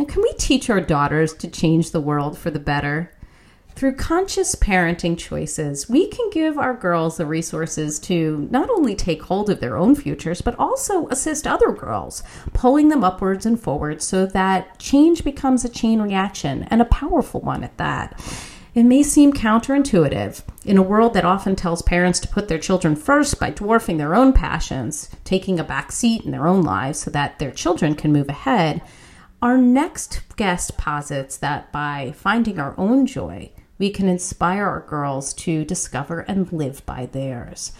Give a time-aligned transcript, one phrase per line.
[0.00, 3.12] And can we teach our daughters to change the world for the better?
[3.74, 9.24] Through conscious parenting choices, we can give our girls the resources to not only take
[9.24, 12.22] hold of their own futures, but also assist other girls,
[12.54, 17.42] pulling them upwards and forwards so that change becomes a chain reaction and a powerful
[17.42, 18.18] one at that.
[18.74, 22.96] It may seem counterintuitive in a world that often tells parents to put their children
[22.96, 27.10] first by dwarfing their own passions, taking a back seat in their own lives so
[27.10, 28.80] that their children can move ahead.
[29.42, 35.32] Our next guest posits that by finding our own joy, we can inspire our girls
[35.34, 37.72] to discover and live by theirs.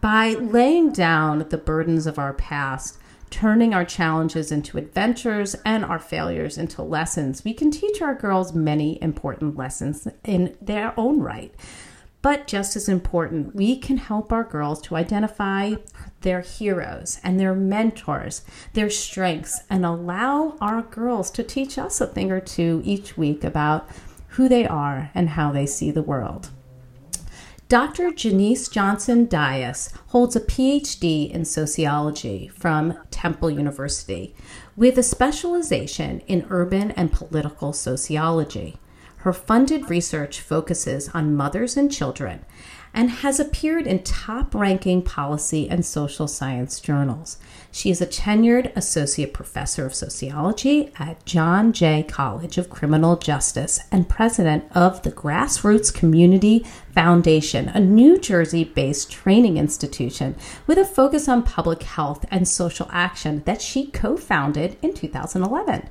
[0.00, 2.98] By laying down the burdens of our past,
[3.30, 8.54] turning our challenges into adventures and our failures into lessons, we can teach our girls
[8.54, 11.52] many important lessons in their own right.
[12.22, 15.74] But just as important, we can help our girls to identify
[16.20, 22.06] their heroes and their mentors, their strengths, and allow our girls to teach us a
[22.06, 23.88] thing or two each week about
[24.28, 26.50] who they are and how they see the world.
[27.68, 28.12] Dr.
[28.12, 34.34] Janice Johnson Dias holds a PhD in sociology from Temple University
[34.74, 38.78] with a specialization in urban and political sociology.
[39.18, 42.46] Her funded research focuses on mothers and children
[42.92, 47.38] and has appeared in top ranking policy and social science journals.
[47.70, 53.80] She is a tenured associate professor of sociology at John Jay College of Criminal Justice
[53.92, 60.34] and president of the Grassroots Community Foundation, a New Jersey based training institution
[60.66, 65.88] with a focus on public health and social action that she co founded in 2011.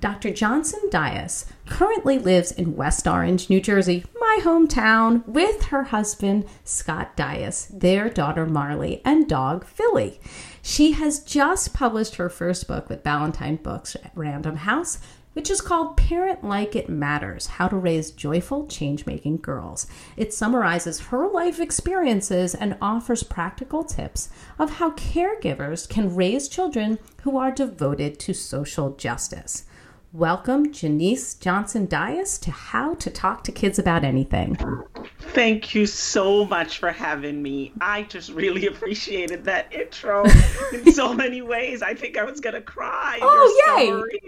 [0.00, 0.30] Dr.
[0.30, 7.16] Johnson Dias currently lives in West Orange, New Jersey, my hometown, with her husband, Scott
[7.16, 10.20] Dias, their daughter Marley, and dog Philly.
[10.60, 14.98] She has just published her first book with Ballantine Books at Random House,
[15.32, 19.86] which is called Parent Like It Matters How to Raise Joyful Change Making Girls.
[20.16, 26.98] It summarizes her life experiences and offers practical tips of how caregivers can raise children
[27.22, 29.64] who are devoted to social justice.
[30.16, 34.56] Welcome, Janice Johnson Dias, to How to Talk to Kids About Anything.
[35.20, 37.74] Thank you so much for having me.
[37.82, 40.24] I just really appreciated that intro
[40.72, 41.82] in so many ways.
[41.82, 43.18] I think I was going to cry.
[43.20, 43.90] Oh, your yay!
[43.90, 44.20] Summary,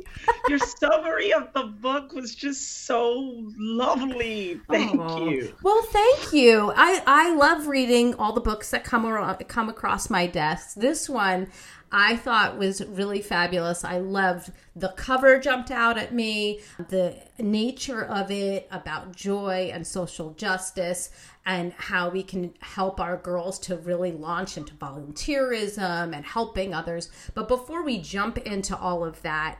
[0.50, 4.60] your summary of the book was just so lovely.
[4.69, 5.27] Thank Oh.
[5.31, 5.54] you.
[5.62, 6.71] Well, thank you.
[6.77, 10.75] I, I love reading all the books that come around, come across my desk.
[10.75, 11.48] This one
[11.91, 13.84] I thought was really fabulous.
[13.84, 19.87] I loved the cover jumped out at me, the nature of it about joy and
[19.87, 21.10] social justice
[21.47, 27.10] and how we can help our girls to really launch into volunteerism and helping others.
[27.34, 29.59] But before we jump into all of that,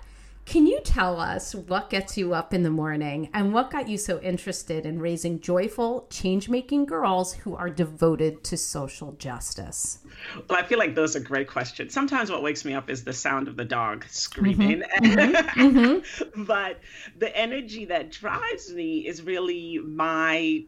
[0.49, 3.99] can you tell us what gets you up in the morning and what got you
[3.99, 9.99] so interested in raising joyful, change making girls who are devoted to social justice?
[10.49, 11.93] Well, I feel like those are great questions.
[11.93, 14.83] Sometimes what wakes me up is the sound of the dog screaming.
[14.99, 16.45] Mm-hmm.
[16.45, 16.81] but
[17.19, 20.65] the energy that drives me is really my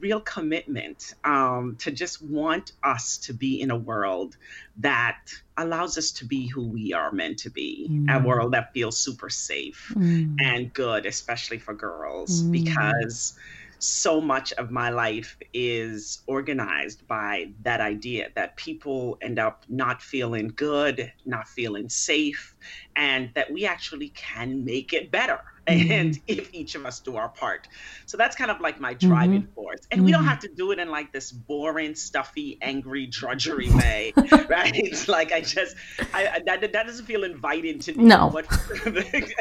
[0.00, 4.36] real commitment um, to just want us to be in a world
[4.76, 5.18] that
[5.56, 8.24] allows us to be who we are meant to be, a Mm.
[8.24, 10.36] world that feels super safe Mm.
[10.40, 12.50] and good, especially for girls, Mm.
[12.52, 13.38] because
[13.78, 20.00] so much of my life is organized by that idea that people end up not
[20.02, 22.56] feeling good, not feeling safe,
[22.96, 25.40] and that we actually can make it better.
[25.66, 25.90] Mhm.
[25.90, 27.68] And if each of us do our part.
[28.06, 29.80] So that's kind of like my driving force.
[29.90, 30.28] And we don't Mhm.
[30.28, 34.12] have to do it in like this boring, stuffy, angry, drudgery way,
[34.48, 34.74] right?
[34.74, 35.76] It's Like I just,
[36.12, 38.28] I, that, that doesn't feel inviting to me No.
[38.28, 38.46] what-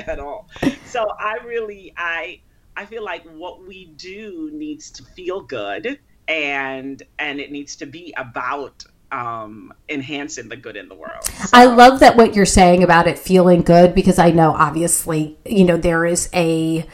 [0.07, 0.47] at all.
[0.85, 2.41] So I really, I,
[2.75, 7.85] I feel like what we do needs to feel good and and it needs to
[7.85, 11.23] be about um, enhancing the good in the world.
[11.23, 11.49] So.
[11.53, 15.63] I love that what you're saying about it feeling good because I know obviously, you
[15.63, 16.85] know, there is a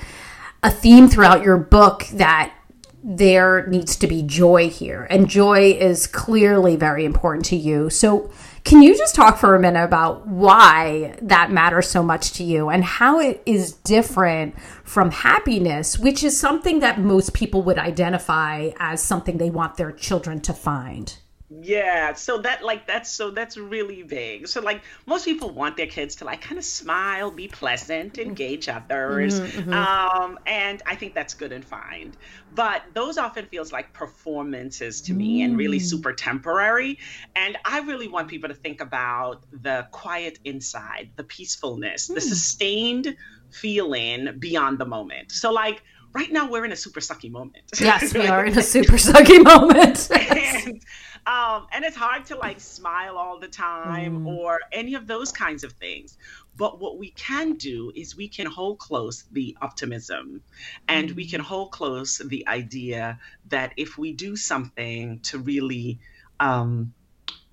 [0.61, 2.53] a theme throughout your book that
[3.01, 7.89] there needs to be joy here and joy is clearly very important to you.
[7.89, 8.29] So
[8.65, 12.67] can you just talk for a minute about why that matters so much to you
[12.67, 18.71] and how it is different from happiness, which is something that most people would identify
[18.77, 21.17] as something they want their children to find?
[21.51, 24.47] Yeah, so that like that's so that's really big.
[24.47, 28.69] So like most people want their kids to like kind of smile, be pleasant, engage
[28.69, 29.73] others, mm-hmm, mm-hmm.
[29.73, 32.13] Um, and I think that's good and fine.
[32.53, 35.45] But those often feels like performances to me mm.
[35.45, 35.89] and really mm.
[35.89, 36.99] super temporary.
[37.35, 42.15] And I really want people to think about the quiet inside, the peacefulness, mm.
[42.15, 43.15] the sustained
[43.49, 45.31] feeling beyond the moment.
[45.31, 47.63] So like right now we're in a super sucky moment.
[47.79, 50.09] Yes, we are in a super sucky moment.
[50.11, 50.81] and,
[51.25, 54.27] um, and it's hard to like smile all the time mm.
[54.27, 56.17] or any of those kinds of things.
[56.55, 60.41] But what we can do is we can hold close the optimism
[60.87, 61.15] and mm.
[61.15, 65.99] we can hold close the idea that if we do something to really
[66.39, 66.93] um,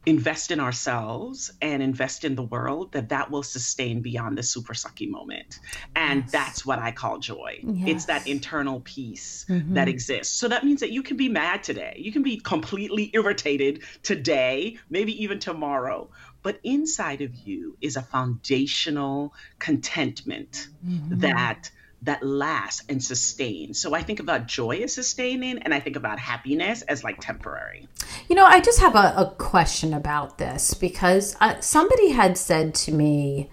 [0.07, 4.73] invest in ourselves and invest in the world that that will sustain beyond the super
[4.73, 5.59] sucky moment
[5.97, 6.33] and yes.
[6.33, 7.89] that's what i call joy yes.
[7.89, 9.75] it's that internal peace mm-hmm.
[9.75, 13.11] that exists so that means that you can be mad today you can be completely
[13.15, 16.09] irritated today maybe even tomorrow
[16.43, 21.19] but inside of you is a foundational contentment mm-hmm.
[21.19, 21.73] that
[22.07, 23.79] that lasts and sustains.
[23.79, 27.89] So I think about joy as sustaining and I think about happiness as like temporary.
[28.29, 32.75] You know, I just have a, a question about this because uh, somebody had said
[32.77, 33.51] to me,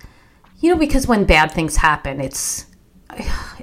[0.59, 2.67] you know, because when bad things happen, it's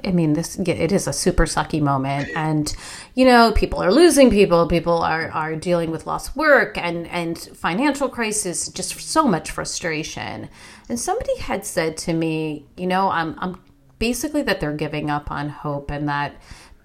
[0.03, 2.73] I mean, this it is a super sucky moment, and
[3.15, 4.67] you know, people are losing people.
[4.67, 10.49] People are are dealing with lost work and and financial crisis, just so much frustration.
[10.89, 13.61] And somebody had said to me, you know, I'm I'm
[14.01, 16.33] basically that they're giving up on hope and that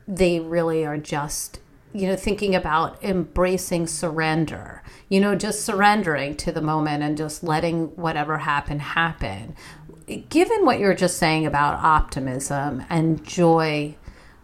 [0.06, 1.60] they really are just
[1.94, 7.42] you know thinking about embracing surrender you know just surrendering to the moment and just
[7.42, 9.56] letting whatever happen happen.
[10.28, 13.96] Given what you're just saying about optimism and joy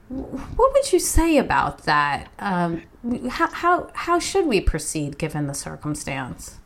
[0.08, 2.30] what would you say about that?
[2.38, 2.82] Um,
[3.30, 6.58] how, how, how should we proceed given the circumstance?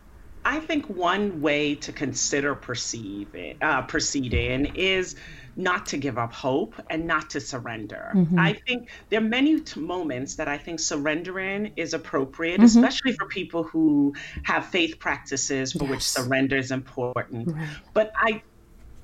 [0.44, 5.16] I think one way to consider perceiving uh, proceeding is
[5.56, 8.12] not to give up hope and not to surrender.
[8.14, 8.38] Mm-hmm.
[8.38, 12.64] I think there are many t- moments that I think surrendering is appropriate, mm-hmm.
[12.64, 15.90] especially for people who have faith practices for yes.
[15.90, 17.52] which surrender is important.
[17.52, 17.68] Right.
[17.94, 18.42] But I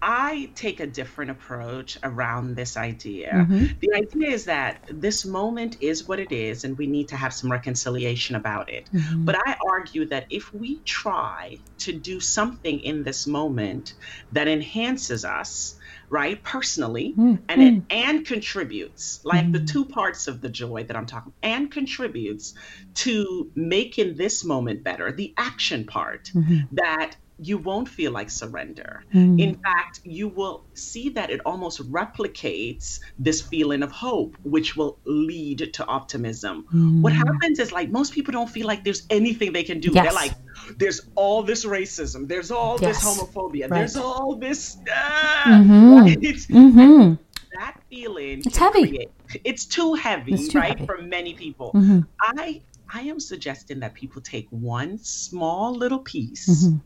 [0.05, 3.31] I take a different approach around this idea.
[3.33, 3.67] Mm-hmm.
[3.79, 7.33] The idea is that this moment is what it is, and we need to have
[7.33, 8.91] some reconciliation about it.
[8.93, 9.25] Mm-hmm.
[9.25, 13.95] But I argue that if we try to do something in this moment
[14.33, 15.77] that enhances us,
[16.13, 19.53] right personally mm, and it and contributes like mm.
[19.55, 22.53] the two parts of the joy that i'm talking and contributes
[22.93, 26.59] to making this moment better the action part mm-hmm.
[26.73, 29.05] that you won't feel like surrender.
[29.13, 29.41] Mm.
[29.41, 34.99] In fact, you will see that it almost replicates this feeling of hope, which will
[35.05, 36.67] lead to optimism.
[36.73, 37.03] Mm.
[37.03, 39.91] What happens is like most people don't feel like there's anything they can do.
[39.93, 40.05] Yes.
[40.05, 40.33] They're like,
[40.79, 43.03] there's all this racism, there's all yes.
[43.03, 43.79] this homophobia, right.
[43.79, 44.77] there's all this.
[44.91, 45.95] Ah, mm-hmm.
[45.99, 46.19] Right?
[46.19, 47.15] Mm-hmm.
[47.55, 48.41] That feeling.
[48.47, 48.89] It's heavy.
[48.89, 49.11] Create,
[49.45, 50.87] it's too heavy, it's too right, heavy.
[50.87, 51.73] for many people.
[51.75, 52.01] Mm-hmm.
[52.19, 56.79] I I am suggesting that people take one small little piece mm-hmm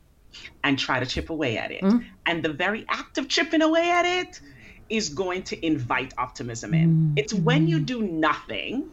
[0.62, 1.82] and try to chip away at it.
[1.82, 2.04] Mm.
[2.24, 4.40] And the very act of chipping away at it
[4.88, 6.88] is going to invite optimism in.
[6.88, 7.18] Mm.
[7.18, 8.90] It's when you do nothing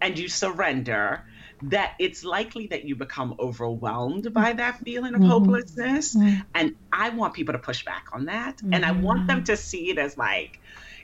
[0.00, 1.24] and you surrender
[1.62, 5.30] that it's likely that you become overwhelmed by that feeling of mm-hmm.
[5.30, 6.16] hopelessness.
[6.16, 6.44] Mm.
[6.54, 8.58] And I want people to push back on that.
[8.58, 8.74] Mm.
[8.74, 10.60] And I want them to see it as like,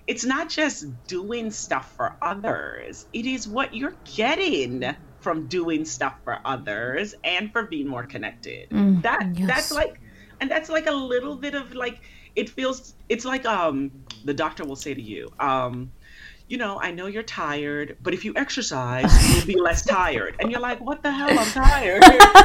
[0.06, 6.14] it's not just doing stuff for others, it is what you're getting from doing stuff
[6.24, 8.70] for others and for being more connected.
[8.70, 9.46] Mm, that yes.
[9.46, 10.00] that's like
[10.40, 12.00] and that's like a little bit of like
[12.36, 13.90] it feels it's like um
[14.24, 15.90] the doctor will say to you um
[16.48, 20.36] you know, I know you're tired, but if you exercise, you'll be less tired.
[20.40, 21.28] And you're like, what the hell?
[21.30, 22.02] I'm tired.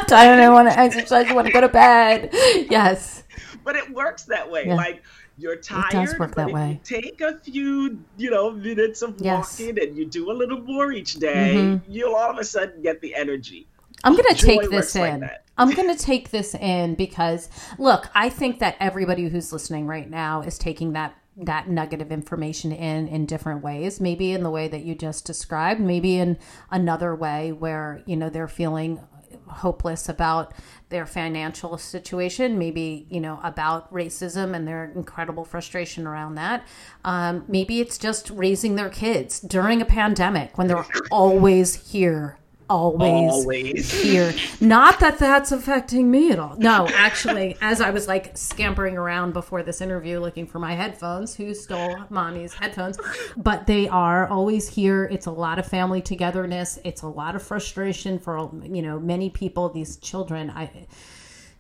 [0.08, 0.40] tired.
[0.40, 1.28] I want to exercise.
[1.28, 2.34] I want to go to bed.
[2.70, 3.24] Yes.
[3.64, 4.66] But it works that way.
[4.68, 4.76] Yeah.
[4.76, 5.04] Like
[5.38, 5.86] you're tired.
[5.90, 6.80] It does work that way.
[6.84, 9.60] take a few, you know, minutes of yes.
[9.60, 11.92] walking and you do a little more each day, mm-hmm.
[11.92, 13.68] you'll all of a sudden get the energy.
[14.04, 15.22] I'm going to take this in.
[15.22, 19.88] Like I'm going to take this in because look, I think that everybody who's listening
[19.88, 24.52] right now is taking that that negative information in in different ways maybe in the
[24.52, 26.38] way that you just described maybe in
[26.70, 29.00] another way where you know they're feeling
[29.48, 30.54] hopeless about
[30.90, 36.66] their financial situation, maybe, you know, about racism and their incredible frustration around that.
[37.04, 42.38] Um, maybe it's just raising their kids during a pandemic when they're always here
[42.70, 43.92] always, always.
[44.02, 44.34] here.
[44.60, 46.56] Not that that's affecting me at all.
[46.58, 51.36] No, actually, as I was like scampering around before this interview looking for my headphones,
[51.36, 52.98] who stole mommy's headphones?
[53.38, 55.06] But they are always here.
[55.06, 56.80] It's a lot of family togetherness.
[56.84, 59.70] It's a lot of frustration for you know many people.
[59.70, 60.70] These children, I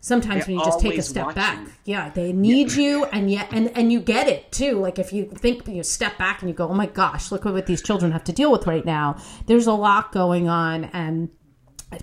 [0.03, 1.41] sometimes They're when you just take a step watching.
[1.41, 2.83] back yeah they need yeah.
[2.83, 6.17] you and yet and and you get it too like if you think you step
[6.17, 8.67] back and you go oh my gosh look what these children have to deal with
[8.67, 9.15] right now
[9.47, 11.29] there's a lot going on and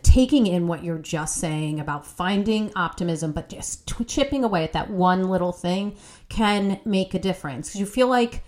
[0.02, 4.88] taking in what you're just saying about finding optimism but just chipping away at that
[4.90, 5.94] one little thing
[6.30, 8.42] can make a difference you feel like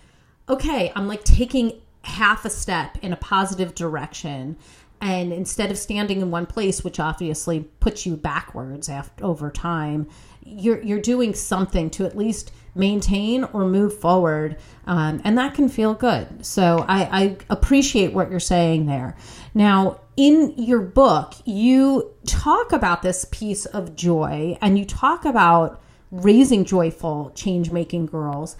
[0.49, 4.57] okay i'm like taking half a step in a positive direction
[5.03, 10.07] and instead of standing in one place which obviously puts you backwards after over time
[10.45, 14.57] you're you're doing something to at least maintain or move forward
[14.87, 16.43] um, and that can feel good.
[16.43, 19.15] So I, I appreciate what you're saying there.
[19.53, 25.81] Now in your book you talk about this piece of joy and you talk about
[26.11, 28.55] raising joyful change making girls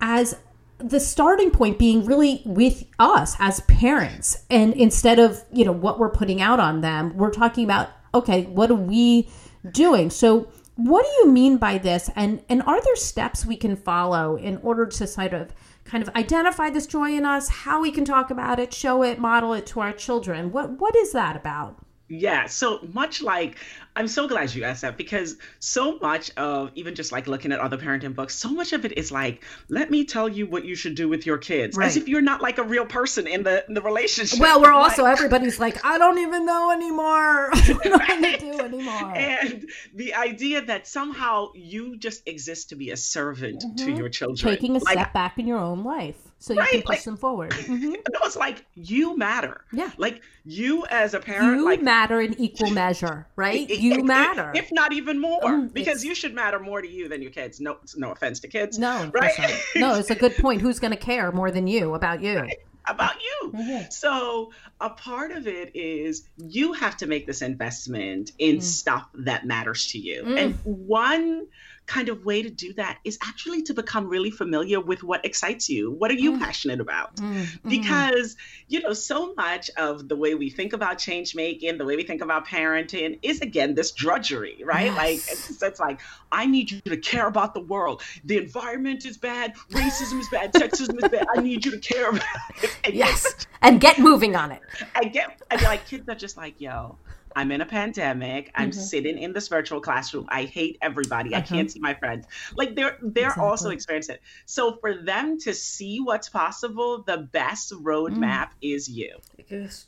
[0.00, 0.36] as
[0.78, 4.44] the starting point being really with us as parents.
[4.50, 8.44] And instead of you know what we're putting out on them we're talking about okay
[8.44, 9.28] what are we
[9.70, 10.10] doing?
[10.10, 12.10] So what do you mean by this?
[12.14, 15.54] And and are there steps we can follow in order to sort of
[15.84, 19.18] kind of identify this joy in us how we can talk about it show it
[19.18, 20.52] model it to our children?
[20.52, 23.58] What what is that about yeah, so much like
[23.96, 27.60] I'm so glad you asked that because so much of even just like looking at
[27.60, 30.74] other parenting books, so much of it is like, let me tell you what you
[30.74, 31.86] should do with your kids, right.
[31.86, 34.38] as if you're not like a real person in the in the relationship.
[34.38, 37.50] Well, we're also like, everybody's like, I don't even know anymore.
[37.54, 39.12] I don't know what to do anymore.
[39.16, 43.86] And the idea that somehow you just exist to be a servant mm-hmm.
[43.86, 46.82] to your children, taking a like, step back in your own life so you can
[46.82, 47.54] push like, them forward.
[47.66, 47.90] Mm-hmm.
[47.90, 49.64] No, it's like you matter.
[49.72, 53.68] Yeah, like you as a parent, you like, matter in equal measure, right?
[53.70, 57.22] you matter, if not even more, mm, because you should matter more to you than
[57.22, 57.60] your kids.
[57.60, 58.78] No, no offense to kids.
[58.78, 59.32] No, right?
[59.74, 60.60] No, it's a good point.
[60.66, 62.38] Who's going to care more than you about you?
[62.40, 63.52] Right about you.
[63.52, 63.90] Mm-hmm.
[63.90, 68.62] So a part of it is you have to make this investment in mm.
[68.62, 70.22] stuff that matters to you.
[70.22, 70.38] Mm.
[70.38, 71.46] And one
[71.86, 75.68] kind of way to do that is actually to become really familiar with what excites
[75.68, 75.92] you.
[75.92, 76.40] What are you mm.
[76.40, 77.16] passionate about?
[77.16, 77.44] Mm.
[77.44, 77.62] mm.
[77.68, 78.36] Because,
[78.68, 82.02] you know, so much of the way we think about change making, the way we
[82.02, 84.86] think about parenting is again this drudgery, right?
[84.86, 84.96] Yes.
[84.96, 86.00] Like it's, it's, like,
[86.32, 88.02] I need you to care about the world.
[88.24, 91.26] The environment is bad, racism is bad, sexism is bad.
[91.36, 92.22] I need you to care about
[92.62, 92.76] it.
[92.84, 93.22] And yes.
[93.22, 94.60] Get, and get moving on it.
[94.94, 96.98] And get and like kids are just like, yo,
[97.36, 98.50] I'm in a pandemic.
[98.54, 98.80] I'm mm-hmm.
[98.80, 100.24] sitting in this virtual classroom.
[100.30, 101.34] I hate everybody.
[101.34, 101.42] Uh-huh.
[101.44, 102.26] I can't see my friends.
[102.56, 103.44] Like they're they're exactly.
[103.44, 104.22] also experiencing it.
[104.46, 108.74] So for them to see what's possible, the best roadmap mm.
[108.74, 109.18] is you.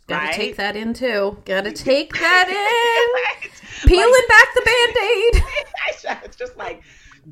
[0.06, 0.34] Gotta right?
[0.34, 1.38] take that in too.
[1.46, 2.54] Gotta take that in.
[2.54, 3.50] right?
[3.86, 5.42] Peeling like, back the band-aid.
[6.24, 6.82] it's just like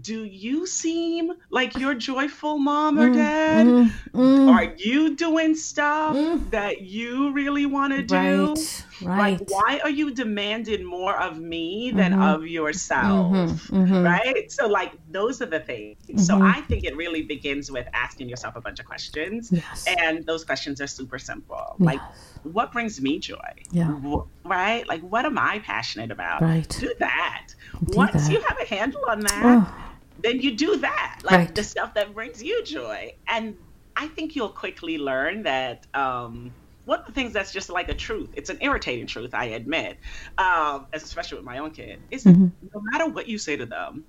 [0.00, 3.66] do you seem like you're joyful mom or mm, dad?
[3.66, 6.50] Mm, mm, Are you doing stuff mm.
[6.50, 8.54] that you really want to do?
[8.54, 9.40] Right, right.
[9.40, 12.22] Like, why are you demanding more of me than mm-hmm.
[12.22, 13.32] of yourself?
[13.32, 14.02] Mm-hmm, mm-hmm.
[14.04, 14.50] Right?
[14.52, 16.26] So, like, those are the things.
[16.26, 16.42] So, mm-hmm.
[16.42, 19.50] I think it really begins with asking yourself a bunch of questions.
[19.52, 19.86] Yes.
[19.98, 21.76] And those questions are super simple.
[21.78, 22.00] Yes.
[22.52, 23.36] What brings me joy?
[23.70, 23.98] Yeah.
[24.44, 24.86] Right?
[24.86, 26.42] Like, what am I passionate about?
[26.42, 26.68] Right.
[26.80, 27.54] Do that.
[27.84, 28.32] Do Once that.
[28.32, 29.82] you have a handle on that, oh
[30.22, 31.54] then you do that, like right.
[31.54, 33.14] the stuff that brings you joy.
[33.28, 33.56] And
[33.94, 36.52] I think you'll quickly learn that um,
[36.84, 39.98] one of the things that's just like a truth, it's an irritating truth, I admit,
[40.38, 42.48] um, especially with my own kid, is mm-hmm.
[42.74, 44.04] no matter what you say to them,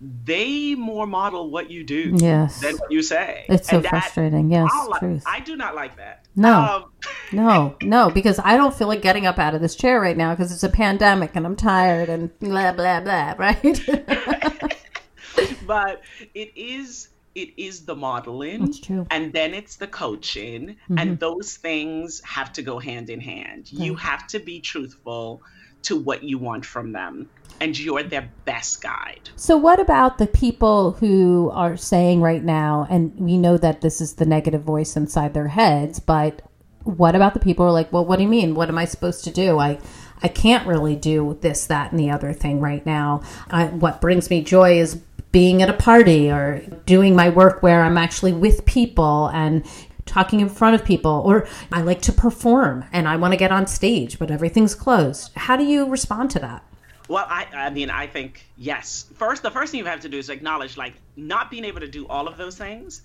[0.00, 2.60] they more model what you do yes.
[2.60, 3.46] than what you say.
[3.48, 4.50] It's so frustrating.
[4.50, 5.24] Yes, like, truth.
[5.26, 6.24] I do not like that.
[6.36, 6.84] No, um,
[7.32, 10.34] no, no, because I don't feel like getting up out of this chair right now
[10.34, 13.28] because it's a pandemic and I'm tired and blah blah blah.
[13.38, 13.62] Right.
[15.66, 16.02] but
[16.34, 19.06] it is it is the modeling That's true.
[19.10, 20.98] and then it's the coaching mm-hmm.
[20.98, 25.42] and those things have to go hand in hand you have to be truthful
[25.82, 27.28] to what you want from them
[27.60, 29.30] and you're their best guide.
[29.36, 34.00] So what about the people who are saying right now and we know that this
[34.00, 36.42] is the negative voice inside their heads but
[36.84, 38.54] what about the people who are like well what do you mean?
[38.54, 39.58] What am i supposed to do?
[39.58, 39.78] I
[40.22, 43.22] I can't really do this, that, and the other thing right now.
[43.50, 47.82] I, what brings me joy is being at a party or doing my work where
[47.82, 49.64] I'm actually with people and
[50.08, 53.52] talking in front of people or I like to perform and I want to get
[53.52, 55.32] on stage but everything's closed.
[55.36, 56.64] How do you respond to that?
[57.08, 59.06] Well, I, I mean, I think yes.
[59.14, 61.88] First, the first thing you have to do is acknowledge like not being able to
[61.88, 63.02] do all of those things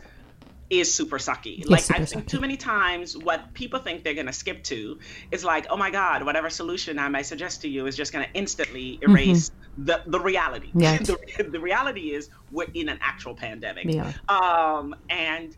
[0.69, 1.59] is super sucky.
[1.59, 2.27] It's like super I think sucky.
[2.27, 4.99] too many times what people think they're gonna skip to
[5.31, 8.27] is like, oh my God, whatever solution I might suggest to you is just gonna
[8.33, 10.67] instantly erase the, the reality.
[10.67, 10.79] Mm-hmm.
[10.79, 10.97] Yeah.
[11.37, 13.87] the, the reality is we're in an actual pandemic.
[14.27, 14.79] Are.
[14.79, 15.55] Um, and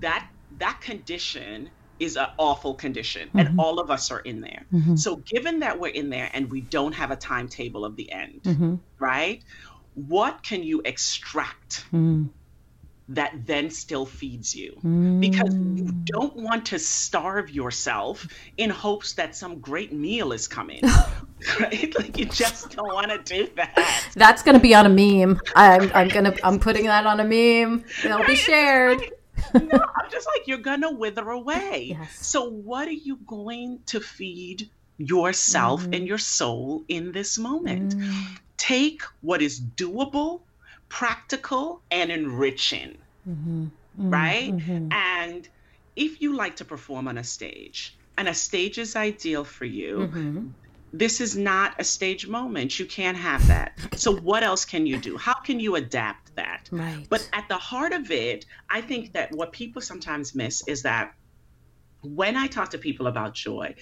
[0.00, 0.28] that
[0.58, 3.38] that condition is an awful condition, Mm-hmm.
[3.40, 4.64] and all of us are in there.
[4.96, 8.42] So, given that we're in there and we don't have a timetable of the end,
[8.44, 8.74] Mm-hmm.
[9.00, 9.42] right?
[9.94, 12.28] What can you extract Mm.
[13.08, 14.78] that then still feeds you?
[15.20, 20.82] Because you don't want to starve yourself in hopes that some great meal is coming,
[21.60, 21.92] right?
[21.98, 23.74] Like you just don't want to do that.
[24.14, 25.40] That's going to be on a meme.
[25.56, 27.84] I'm, I'm going to I'm putting that on a meme.
[28.04, 29.02] It'll be shared.
[29.54, 31.96] No, I'm just like, you're gonna wither away.
[31.98, 32.26] Yes.
[32.26, 36.06] So, what are you going to feed yourself and mm.
[36.06, 37.96] your soul in this moment?
[37.96, 38.38] Mm.
[38.56, 40.40] Take what is doable,
[40.88, 43.66] practical, and enriching, mm-hmm.
[43.96, 44.52] right?
[44.52, 44.72] Mm-hmm.
[44.72, 44.92] Mm-hmm.
[44.92, 45.48] And
[45.94, 50.52] if you like to perform on a stage, and a stage is ideal for you,
[50.92, 52.78] this is not a stage moment.
[52.78, 53.78] You can't have that.
[53.96, 55.16] So, what else can you do?
[55.16, 56.68] How can you adapt that?
[56.72, 57.06] Right.
[57.08, 61.14] But at the heart of it, I think that what people sometimes miss is that
[62.02, 63.74] when I talk to people about joy,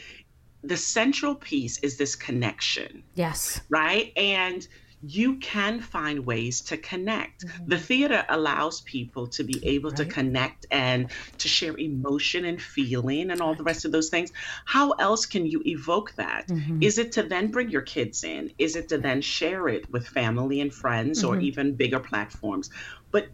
[0.62, 3.60] the central piece is this connection, Yes.
[3.68, 4.12] right?
[4.16, 4.66] And
[5.08, 7.46] you can find ways to connect.
[7.46, 7.68] Mm-hmm.
[7.68, 13.30] The theater allows people to be able to connect and to share emotion and feeling
[13.30, 14.32] and all the rest of those things.
[14.64, 16.48] How else can you evoke that?
[16.48, 16.82] Mm-hmm.
[16.82, 18.52] Is it to then bring your kids in?
[18.58, 21.42] Is it to then share it with family and friends or mm-hmm.
[21.42, 22.70] even bigger platforms?
[23.10, 23.28] But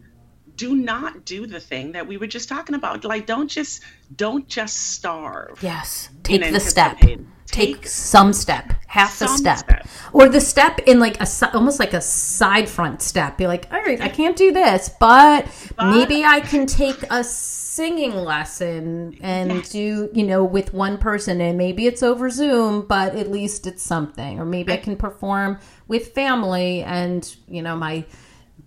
[0.55, 3.03] do not do the thing that we were just talking about.
[3.03, 3.81] Like don't just
[4.15, 5.61] don't just starve.
[5.61, 6.09] Yes.
[6.23, 6.93] Take the step.
[6.93, 7.31] anticipating.
[7.45, 9.59] Take some step, half a step.
[9.59, 9.87] step.
[10.11, 13.37] or the step in like a almost like a side front step.
[13.37, 15.45] Be like, all right, I can't do this, but,
[15.77, 21.55] maybe I can take a singing lesson and do you know with one person, and
[21.55, 24.39] maybe it's over Zoom, but at least it's something.
[24.39, 28.03] Or maybe I can perform with family, and you know my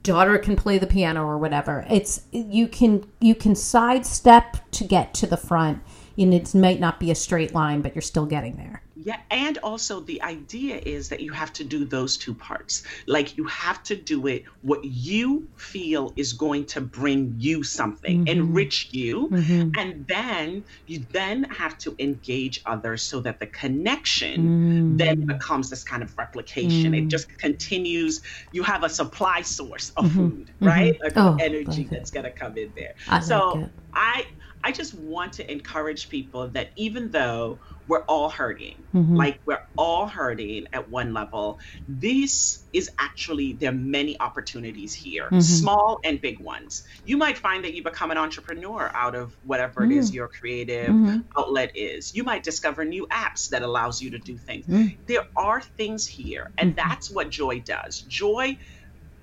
[0.06, 1.84] daughter can play the piano or whatever.
[1.90, 5.82] It's you can you can sidestep to get to the front.
[6.16, 8.82] And it might not be a straight line, but you're still getting there.
[8.98, 12.82] Yeah, and also the idea is that you have to do those two parts.
[13.06, 18.22] Like you have to do it what you feel is going to bring you something,
[18.26, 19.32] enrich you,
[19.76, 24.54] and then you then have to engage others so that the connection
[24.88, 26.94] then becomes this kind of replication.
[26.94, 28.22] It just continues.
[28.50, 30.96] You have a supply source of food, right?
[31.04, 32.94] Like Oh, energy that's gonna come in there.
[33.08, 33.72] I so like.
[33.94, 34.24] I
[34.66, 39.16] I just want to encourage people that even though we're all hurting, Mm-hmm.
[39.16, 45.26] like we're all hurting at one level, this is actually there are many opportunities here,
[45.26, 45.38] Mm-hmm.
[45.40, 46.82] small and big ones.
[47.04, 49.98] You might find that you become an entrepreneur out of whatever it Mm.
[50.00, 51.18] is your creative Mm-hmm.
[51.38, 52.12] outlet is.
[52.12, 54.66] You might discover new apps that allows you to do things.
[54.66, 54.98] Mm.
[55.06, 56.88] There are things here, and Mm-hmm.
[56.88, 58.00] that's what joy does.
[58.00, 58.56] Joy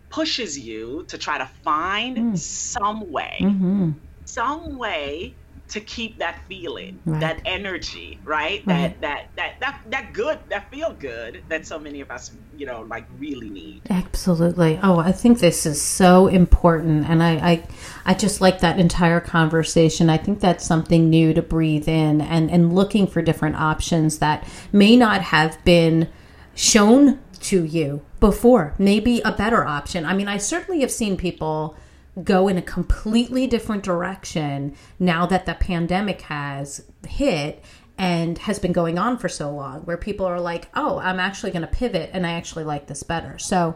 [0.10, 2.38] pushes you to try to find Mm.
[2.38, 3.90] some way Mm-hmm.
[4.26, 5.36] Some way
[5.70, 7.22] to keep that feeling Right.
[7.22, 9.00] that energy right, Right.
[9.02, 12.66] that that that that that good that feel good that so many of us you
[12.66, 14.80] know like really need Absolutely.
[14.84, 17.68] Oh, I think this is so important, and I, I,
[18.06, 20.10] I just like that entire conversation.
[20.10, 24.48] I think that's something new to breathe in, and and looking for different options that
[24.72, 26.10] may not have been
[26.56, 28.74] shown to you before.
[28.78, 30.06] Maybe a better option.
[30.06, 31.76] I mean, I certainly have seen people
[32.22, 37.64] go in a completely different direction now that the pandemic has hit
[37.98, 41.52] and has been going on for so long where people are like oh i'm actually
[41.52, 43.76] going to pivot and i actually like this better so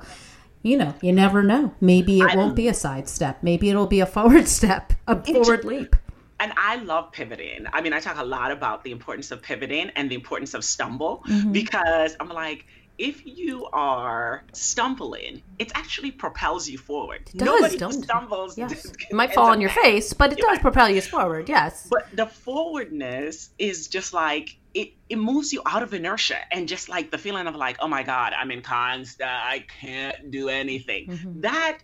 [0.62, 4.00] you know you never know maybe it won't be a side step maybe it'll be
[4.00, 5.96] a forward step a forward leap
[6.40, 7.66] and I love pivoting.
[7.74, 10.64] I mean, I talk a lot about the importance of pivoting and the importance of
[10.64, 11.52] stumble Mm-hmm.
[11.52, 12.66] because I'm like,
[12.98, 17.26] if you are stumbling, it actually propels you forward.
[17.26, 18.58] does, Nobody don't- stumbles.
[18.58, 22.08] yes it might fall on your face but it does propel you forward yes But
[22.14, 27.10] the forwardness is just like it, it moves you out of inertia and just like
[27.10, 31.08] the feeling of like, oh my God, I'm in constant, I can't do anything.
[31.08, 31.42] Mm-hmm.
[31.42, 31.80] That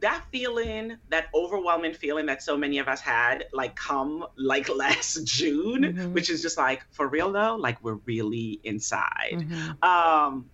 [0.00, 5.24] that feeling, that overwhelming feeling that so many of us had, like come like last
[5.24, 6.12] June, Mm-hmm.
[6.14, 9.34] which is just like for real though, like we're really inside.
[9.34, 9.84] Mm-hmm.
[9.84, 10.46] Um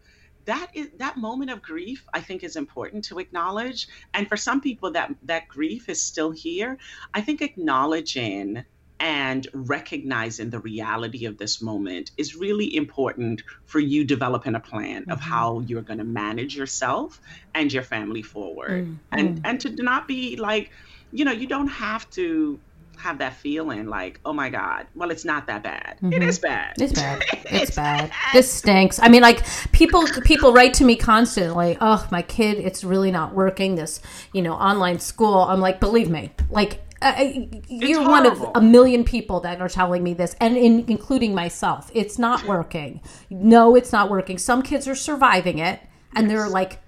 [0.49, 4.61] that is that moment of grief i think is important to acknowledge and for some
[4.61, 6.79] people that that grief is still here
[7.15, 8.65] i think acknowledging
[9.01, 15.03] and recognizing the reality of this moment is really important for you developing a plan
[15.03, 15.13] mm-hmm.
[15.13, 17.21] of how you're going to manage yourself
[17.55, 18.95] and your family forward mm-hmm.
[19.13, 20.71] and and to not be like
[21.13, 22.59] you know you don't have to
[22.99, 25.97] have that feeling like, oh my God, well, it's not that bad.
[25.97, 26.13] Mm-hmm.
[26.15, 26.75] It is bad.
[26.79, 27.25] It's bad.
[27.51, 28.13] It's, bad.
[28.35, 29.01] This stinks.
[29.01, 33.35] I mean, like people, people write to me constantly, oh, my kid, it's really not
[33.35, 33.75] working.
[33.75, 34.01] This,
[34.35, 35.43] you know, online school.
[35.43, 37.33] I'm like, believe me, like uh, uh
[37.69, 41.91] you're one of a million people that are telling me this, and in, including myself.
[41.95, 43.01] It's not working.
[43.31, 44.37] No, it's not working.
[44.37, 45.81] Some kids are surviving it,
[46.15, 46.39] and yes.
[46.39, 46.81] they're like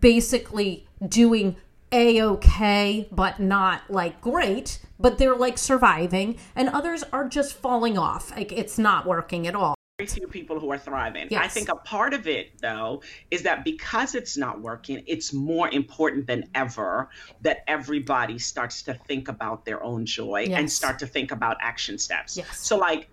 [0.00, 1.56] basically doing
[1.92, 7.98] a okay, but not like great, but they're like surviving, and others are just falling
[7.98, 8.30] off.
[8.30, 9.74] Like it's not working at all.
[9.98, 11.26] Very few people who are thriving.
[11.28, 11.44] Yes.
[11.44, 15.68] I think a part of it, though, is that because it's not working, it's more
[15.68, 17.08] important than ever
[17.40, 20.56] that everybody starts to think about their own joy yes.
[20.56, 22.36] and start to think about action steps.
[22.36, 22.60] Yes.
[22.60, 23.08] So, like,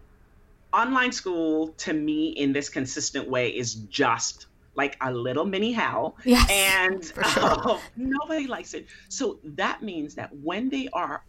[0.72, 4.46] online school to me in this consistent way is just
[4.76, 6.18] like a little mini hell.
[6.24, 7.24] Yes, and sure.
[7.44, 8.86] uh, nobody likes it.
[9.10, 11.24] So that means that when they are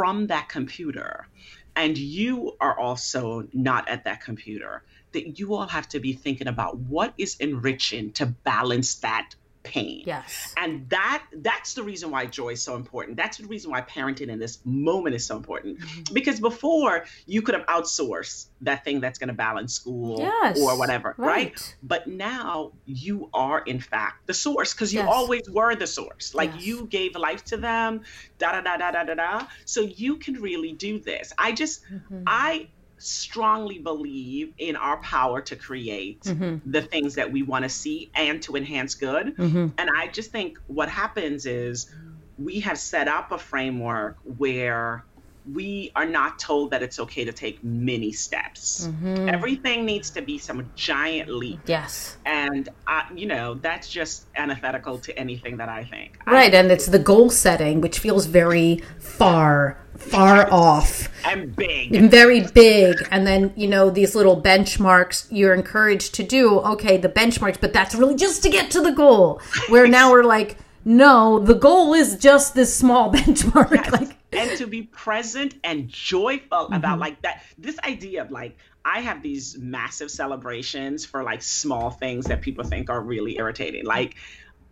[0.00, 1.28] from that computer
[1.76, 4.82] and you are also not at that computer,
[5.12, 9.34] that you all have to be thinking about what is enriching to balance that
[9.70, 10.02] pain.
[10.04, 10.52] Yes.
[10.56, 13.16] And that that's the reason why joy is so important.
[13.16, 15.78] That's the reason why parenting in this moment is so important.
[15.78, 16.14] Mm-hmm.
[16.14, 20.58] Because before you could have outsourced that thing that's going to balance school yes.
[20.58, 21.28] or whatever, right.
[21.28, 21.76] right.
[21.82, 25.08] But now you are in fact the source because you yes.
[25.10, 26.34] always were the source.
[26.34, 26.64] Like yes.
[26.66, 28.02] you gave life to them,
[28.38, 29.46] da da da da da da da.
[29.64, 31.32] So you can really do this.
[31.38, 32.24] I just mm-hmm.
[32.26, 32.68] I
[33.00, 36.70] strongly believe in our power to create mm-hmm.
[36.70, 39.36] the things that we want to see and to enhance good.
[39.36, 39.68] Mm-hmm.
[39.78, 41.92] And I just think what happens is
[42.38, 45.04] we have set up a framework where
[45.52, 48.86] we are not told that it's okay to take many steps.
[48.86, 49.28] Mm-hmm.
[49.28, 51.60] Everything needs to be some giant leap.
[51.66, 52.16] Yes.
[52.26, 56.18] And, I, you know, that's just antithetical to anything that I think.
[56.26, 56.54] Right.
[56.54, 62.10] I, and it's the goal setting, which feels very far far off and big and
[62.10, 67.08] very big and then you know these little benchmarks you're encouraged to do okay the
[67.08, 71.38] benchmarks but that's really just to get to the goal where now we're like no
[71.38, 73.92] the goal is just this small benchmark yes.
[73.92, 76.74] like and to be present and joyful mm-hmm.
[76.74, 81.90] about like that this idea of like I have these massive celebrations for like small
[81.90, 83.84] things that people think are really irritating.
[83.84, 84.16] Like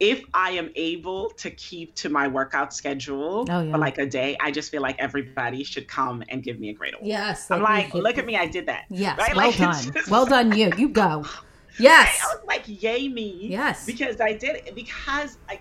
[0.01, 3.73] if I am able to keep to my workout schedule oh, yeah.
[3.73, 6.73] for like a day, I just feel like everybody should come and give me a
[6.73, 7.09] great award.
[7.09, 7.51] Yes.
[7.51, 8.85] I'm like, look at me, I did that.
[8.90, 9.18] Yes.
[9.18, 9.35] Right?
[9.35, 9.92] Well like, done.
[9.92, 10.11] Just...
[10.11, 10.73] Well done, you.
[10.77, 11.25] You go.
[11.81, 12.21] Yes.
[12.25, 13.38] I was like, yay me.
[13.51, 13.87] Yes.
[13.87, 14.75] Because I did it.
[14.75, 15.61] Because I,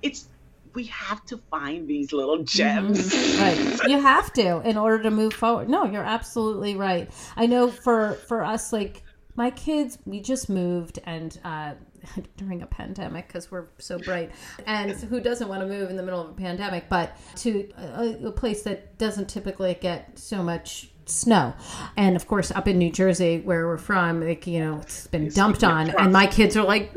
[0.00, 0.26] it's,
[0.74, 3.12] we have to find these little gems.
[3.12, 3.42] Mm-hmm.
[3.42, 3.80] Right.
[3.90, 5.68] You have to in order to move forward.
[5.68, 7.10] No, you're absolutely right.
[7.36, 9.02] I know for, for us, like,
[9.34, 11.74] my kids, we just moved and, uh,
[12.36, 14.30] during a pandemic because we're so bright.
[14.66, 18.26] And who doesn't want to move in the middle of a pandemic, but to a,
[18.26, 21.54] a place that doesn't typically get so much snow.
[21.96, 25.28] And of course, up in New Jersey, where we're from, like, you know, it's been
[25.28, 25.90] dumped on.
[25.90, 26.94] And my kids are like,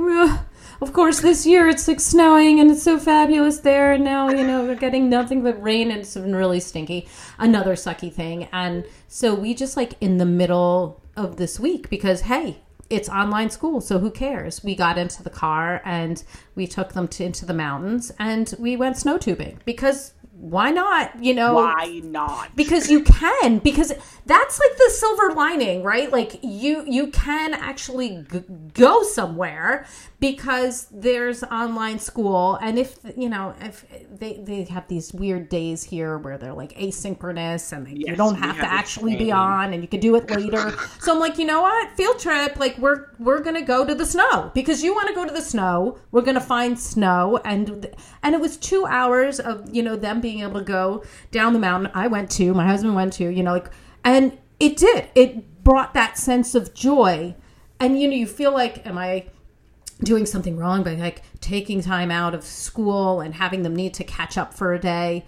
[0.83, 3.93] of course, this year it's like snowing and it's so fabulous there.
[3.93, 7.07] And now, you know, we're getting nothing but rain and it's been really stinky.
[7.39, 8.49] Another sucky thing.
[8.51, 12.57] And so we just like in the middle of this week because, hey,
[12.89, 14.61] it's online school, so who cares?
[14.61, 16.21] We got into the car and
[16.53, 21.23] we took them to, into the mountains and we went snow tubing because why not?
[21.23, 22.53] You know, why not?
[22.53, 23.59] Because you can.
[23.59, 23.93] Because
[24.25, 26.11] that's like the silver lining, right?
[26.11, 28.43] Like you you can actually g-
[28.73, 29.85] go somewhere
[30.23, 35.83] because there's online school, and if you know if they they have these weird days
[35.83, 39.73] here where they're like asynchronous and yes, you don't have, have to actually be on,
[39.73, 40.75] and you can do it later.
[40.99, 41.91] so I'm like, you know what?
[41.95, 42.57] Field trip.
[42.57, 45.41] Like we're we're gonna go to the snow because you want to go to the
[45.41, 45.97] snow.
[46.11, 47.89] We're gonna find snow, and
[48.21, 51.53] and it was two hours of you know them being being able to go down
[51.53, 51.91] the mountain.
[51.93, 53.69] I went to, my husband went to, you know, like,
[54.03, 55.07] and it did.
[55.15, 57.35] It brought that sense of joy.
[57.79, 59.27] And, you know, you feel like, am I
[60.03, 64.03] doing something wrong by like taking time out of school and having them need to
[64.03, 65.25] catch up for a day?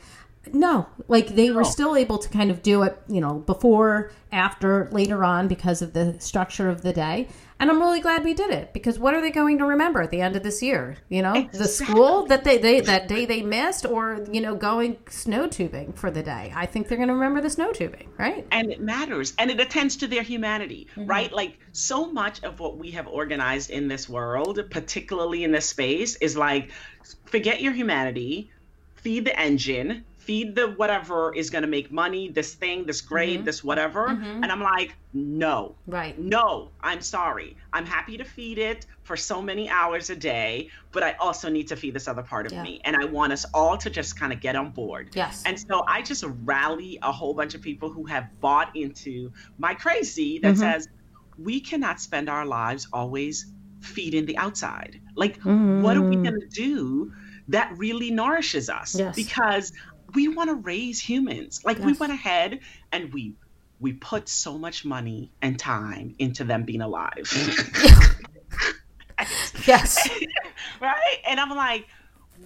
[0.53, 4.89] No, like they were still able to kind of do it, you know, before, after,
[4.91, 7.27] later on because of the structure of the day.
[7.57, 10.11] And I'm really glad we did it because what are they going to remember at
[10.11, 10.97] the end of this year?
[11.07, 11.59] You know, exactly.
[11.59, 15.93] the school that they, they that day they missed, or you know, going snow tubing
[15.93, 16.51] for the day.
[16.53, 18.45] I think they're going to remember the snow tubing, right?
[18.51, 21.05] And it matters, and it attends to their humanity, mm-hmm.
[21.05, 21.31] right?
[21.31, 26.17] Like so much of what we have organized in this world, particularly in this space,
[26.17, 26.71] is like
[27.25, 28.51] forget your humanity,
[28.95, 33.37] feed the engine, feed the whatever is going to make money, this thing, this grade,
[33.37, 33.45] mm-hmm.
[33.45, 34.07] this whatever.
[34.07, 34.43] Mm-hmm.
[34.43, 35.75] And I'm like, no.
[35.85, 36.17] Right.
[36.17, 37.55] No, I'm sorry.
[37.73, 41.67] I'm happy to feed it for so many hours a day, but I also need
[41.67, 42.63] to feed this other part of yeah.
[42.63, 42.81] me.
[42.85, 45.11] And I want us all to just kind of get on board.
[45.13, 45.43] Yes.
[45.45, 49.75] And so I just rally a whole bunch of people who have bought into my
[49.75, 50.61] crazy that mm-hmm.
[50.61, 50.87] says,
[51.37, 53.45] we cannot spend our lives always
[53.81, 54.99] feeding the outside.
[55.15, 56.23] Like, what are we mm.
[56.23, 57.13] going to do?
[57.47, 59.15] that really nourishes us yes.
[59.15, 59.71] because
[60.15, 61.63] we want to raise humans.
[61.63, 61.85] Like yes.
[61.85, 63.35] we went ahead and we
[63.79, 67.25] we put so much money and time into them being alive.
[69.65, 70.09] yes.
[70.81, 71.17] right?
[71.27, 71.87] And I'm like,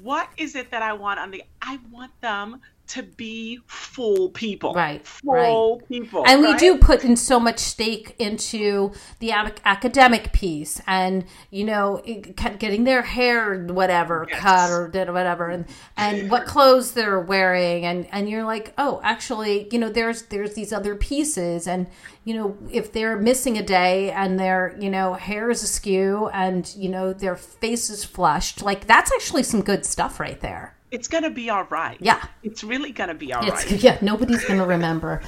[0.01, 4.73] what is it that I want on the I want them to be full people.
[4.73, 5.05] Right.
[5.05, 5.87] Full right.
[5.87, 6.23] people.
[6.25, 6.53] And right?
[6.53, 12.01] we do put in so much stake into the academic piece and, you know,
[12.35, 14.39] getting their hair, whatever, yes.
[14.39, 15.65] cut or did whatever, and,
[15.97, 17.85] and what clothes they're wearing.
[17.85, 21.67] And, and you're like, oh, actually, you know, there's, there's these other pieces.
[21.67, 21.85] And,
[22.23, 26.73] you know, if they're missing a day and their, you know, hair is askew and,
[26.75, 31.07] you know, their face is flushed, like that's actually some good stuff right there it's
[31.07, 31.97] gonna be all right.
[31.99, 33.83] Yeah, it's really gonna be all it's, right.
[33.83, 35.21] Yeah, nobody's gonna remember.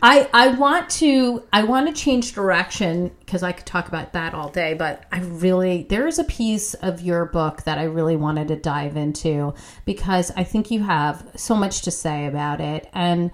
[0.00, 4.34] I I want to I want to change direction because I could talk about that
[4.34, 4.74] all day.
[4.74, 8.56] But I really there is a piece of your book that I really wanted to
[8.56, 9.54] dive into
[9.84, 13.32] because I think you have so much to say about it, and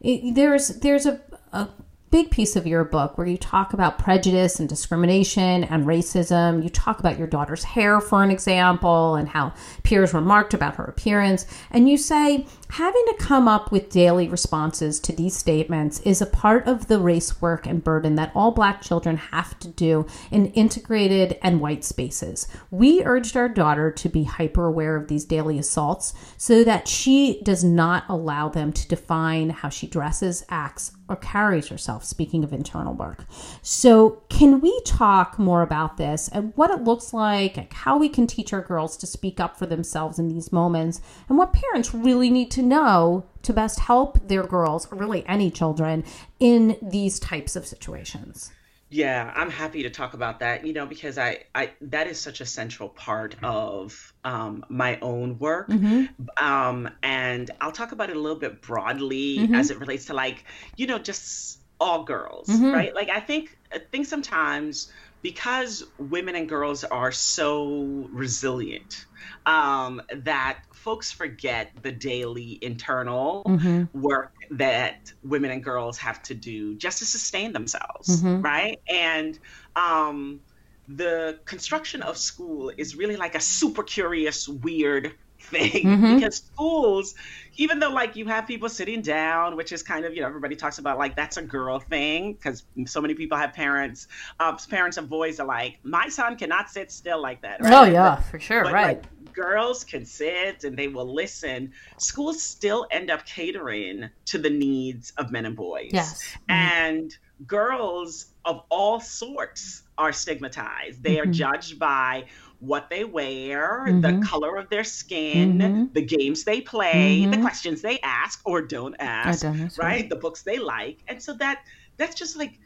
[0.00, 1.20] it, there's there's a,
[1.52, 1.68] a
[2.14, 6.62] big piece of your book where you talk about prejudice and discrimination and racism.
[6.62, 10.84] You talk about your daughter's hair, for an example, and how peers remarked about her
[10.84, 11.44] appearance.
[11.72, 16.26] And you say having to come up with daily responses to these statements is a
[16.26, 20.46] part of the race work and burden that all Black children have to do in
[20.54, 22.48] integrated and white spaces.
[22.72, 27.40] We urged our daughter to be hyper aware of these daily assaults so that she
[27.44, 32.52] does not allow them to define how she dresses, acts, or carries herself, speaking of
[32.52, 33.26] internal work.
[33.60, 38.08] So, can we talk more about this and what it looks like, like, how we
[38.08, 41.94] can teach our girls to speak up for themselves in these moments, and what parents
[41.94, 46.04] really need to know to best help their girls, or really any children,
[46.40, 48.50] in these types of situations?
[48.90, 50.64] Yeah, I'm happy to talk about that.
[50.64, 55.38] You know, because I, I that is such a central part of um, my own
[55.38, 56.04] work, mm-hmm.
[56.36, 59.54] um, and I'll talk about it a little bit broadly mm-hmm.
[59.54, 60.44] as it relates to like,
[60.76, 62.70] you know, just all girls, mm-hmm.
[62.70, 62.94] right?
[62.94, 69.06] Like I think I think sometimes because women and girls are so resilient
[69.46, 74.00] um, that folks forget the daily internal mm-hmm.
[74.00, 78.42] work that women and girls have to do just to sustain themselves, mm-hmm.
[78.42, 78.80] right?
[78.88, 79.38] And
[79.76, 80.40] um,
[80.88, 86.14] the construction of school is really like a super curious, weird thing mm-hmm.
[86.16, 87.14] because schools
[87.56, 90.56] even though like you have people sitting down which is kind of you know everybody
[90.56, 94.08] talks about like that's a girl thing because so many people have parents
[94.40, 97.72] uh, parents of boys are like my son cannot sit still like that right?
[97.72, 101.72] oh yeah but, for sure but, right like, girls can sit and they will listen
[101.98, 106.52] schools still end up catering to the needs of men and boys yes mm-hmm.
[106.52, 111.28] and girls of all sorts are stigmatized they mm-hmm.
[111.28, 112.24] are judged by
[112.64, 114.00] what they wear, mm-hmm.
[114.00, 115.84] the color of their skin, mm-hmm.
[115.92, 117.30] the games they play, mm-hmm.
[117.30, 119.78] the questions they ask or don't ask, right?
[119.78, 120.08] right?
[120.08, 120.98] The books they like.
[121.08, 121.64] And so that
[121.96, 122.58] that's just like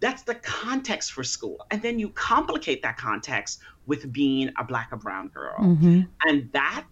[0.00, 1.64] that's the context for school.
[1.70, 5.56] And then you complicate that context with being a black or brown girl.
[5.58, 6.02] Mm-hmm.
[6.26, 6.88] And that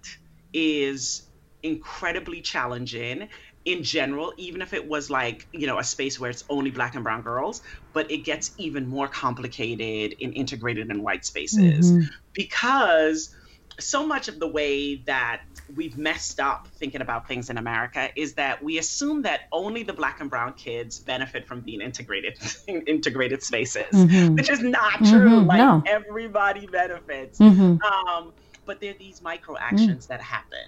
[0.53, 1.29] is
[1.63, 3.29] incredibly challenging
[3.65, 6.95] in general, even if it was like, you know, a space where it's only black
[6.95, 12.07] and brown girls, but it gets even more complicated in integrated and white spaces mm-hmm.
[12.33, 13.35] because
[13.79, 15.43] so much of the way that
[15.75, 19.93] we've messed up thinking about things in America is that we assume that only the
[19.93, 24.35] black and brown kids benefit from being integrated in integrated spaces, mm-hmm.
[24.35, 25.39] which is not true.
[25.39, 25.47] Mm-hmm.
[25.47, 25.83] Like no.
[25.87, 27.39] everybody benefits.
[27.39, 27.83] Mm-hmm.
[27.83, 28.33] Um,
[28.67, 30.61] but there are these micro actions that happen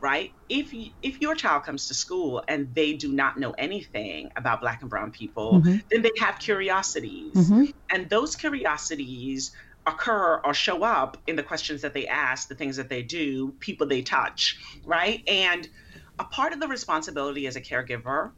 [0.00, 0.32] right?
[0.48, 4.60] If you, if your child comes to school and they do not know anything about
[4.60, 5.78] Black and Brown people, mm-hmm.
[5.90, 7.64] then they have curiosities, mm-hmm.
[7.90, 9.52] and those curiosities
[9.86, 13.52] occur or show up in the questions that they ask, the things that they do,
[13.60, 15.22] people they touch, right?
[15.26, 15.68] And
[16.18, 18.30] a part of the responsibility as a caregiver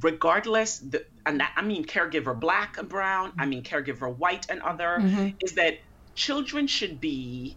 [0.00, 4.98] regardless the and i mean caregiver black and brown i mean caregiver white and other
[5.00, 5.28] mm-hmm.
[5.40, 5.78] is that
[6.16, 7.56] children should be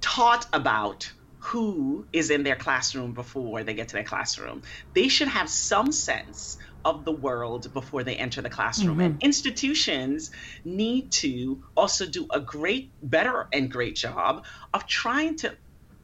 [0.00, 4.62] taught about who is in their classroom before they get to their classroom
[4.94, 9.00] they should have some sense of the world before they enter the classroom mm-hmm.
[9.00, 10.30] and institutions
[10.64, 15.54] need to also do a great better and great job of trying to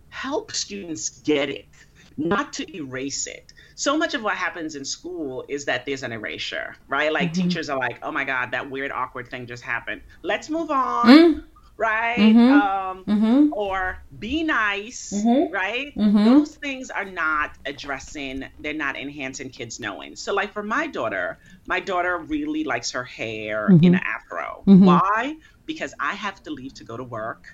[0.09, 1.67] help students get it
[2.17, 6.13] not to erase it so much of what happens in school is that there's an
[6.13, 7.13] erasure, right?
[7.13, 7.43] Like mm-hmm.
[7.43, 10.03] teachers are like, oh my God, that weird, awkward thing just happened.
[10.23, 11.07] Let's move on.
[11.07, 11.41] Mm-hmm.
[11.77, 12.19] Right?
[12.19, 12.53] Mm-hmm.
[12.53, 13.53] Um, mm-hmm.
[13.53, 15.53] or be nice, mm-hmm.
[15.53, 15.93] right?
[15.97, 16.25] Mm-hmm.
[16.25, 20.15] Those things are not addressing, they're not enhancing kids' knowing.
[20.15, 24.63] So, like for my daughter, my daughter really likes her hair in an afro.
[24.65, 25.35] Why?
[25.67, 27.47] Because I have to leave to go to work,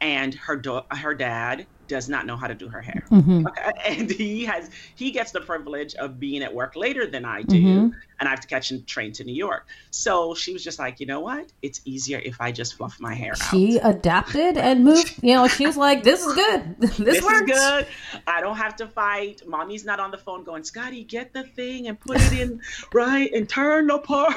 [0.00, 3.04] and her do- her dad does not know how to do her hair.
[3.10, 3.46] Mm-hmm.
[3.46, 3.72] Okay?
[3.98, 7.56] And he has he gets the privilege of being at work later than I do,
[7.56, 7.98] mm-hmm.
[8.20, 9.66] and I have to catch a train to New York.
[9.90, 11.50] So she was just like, you know what?
[11.62, 13.50] It's easier if I just fluff my hair out.
[13.50, 15.22] She adapted and moved.
[15.22, 16.76] You know, she was like, "This is good.
[16.78, 17.50] This, this works.
[17.50, 17.86] is good.
[18.26, 19.42] I don't have to fight.
[19.46, 22.60] Mommy's not on the phone going, Scotty, get the thing and put it in
[22.92, 24.34] right and turn the part."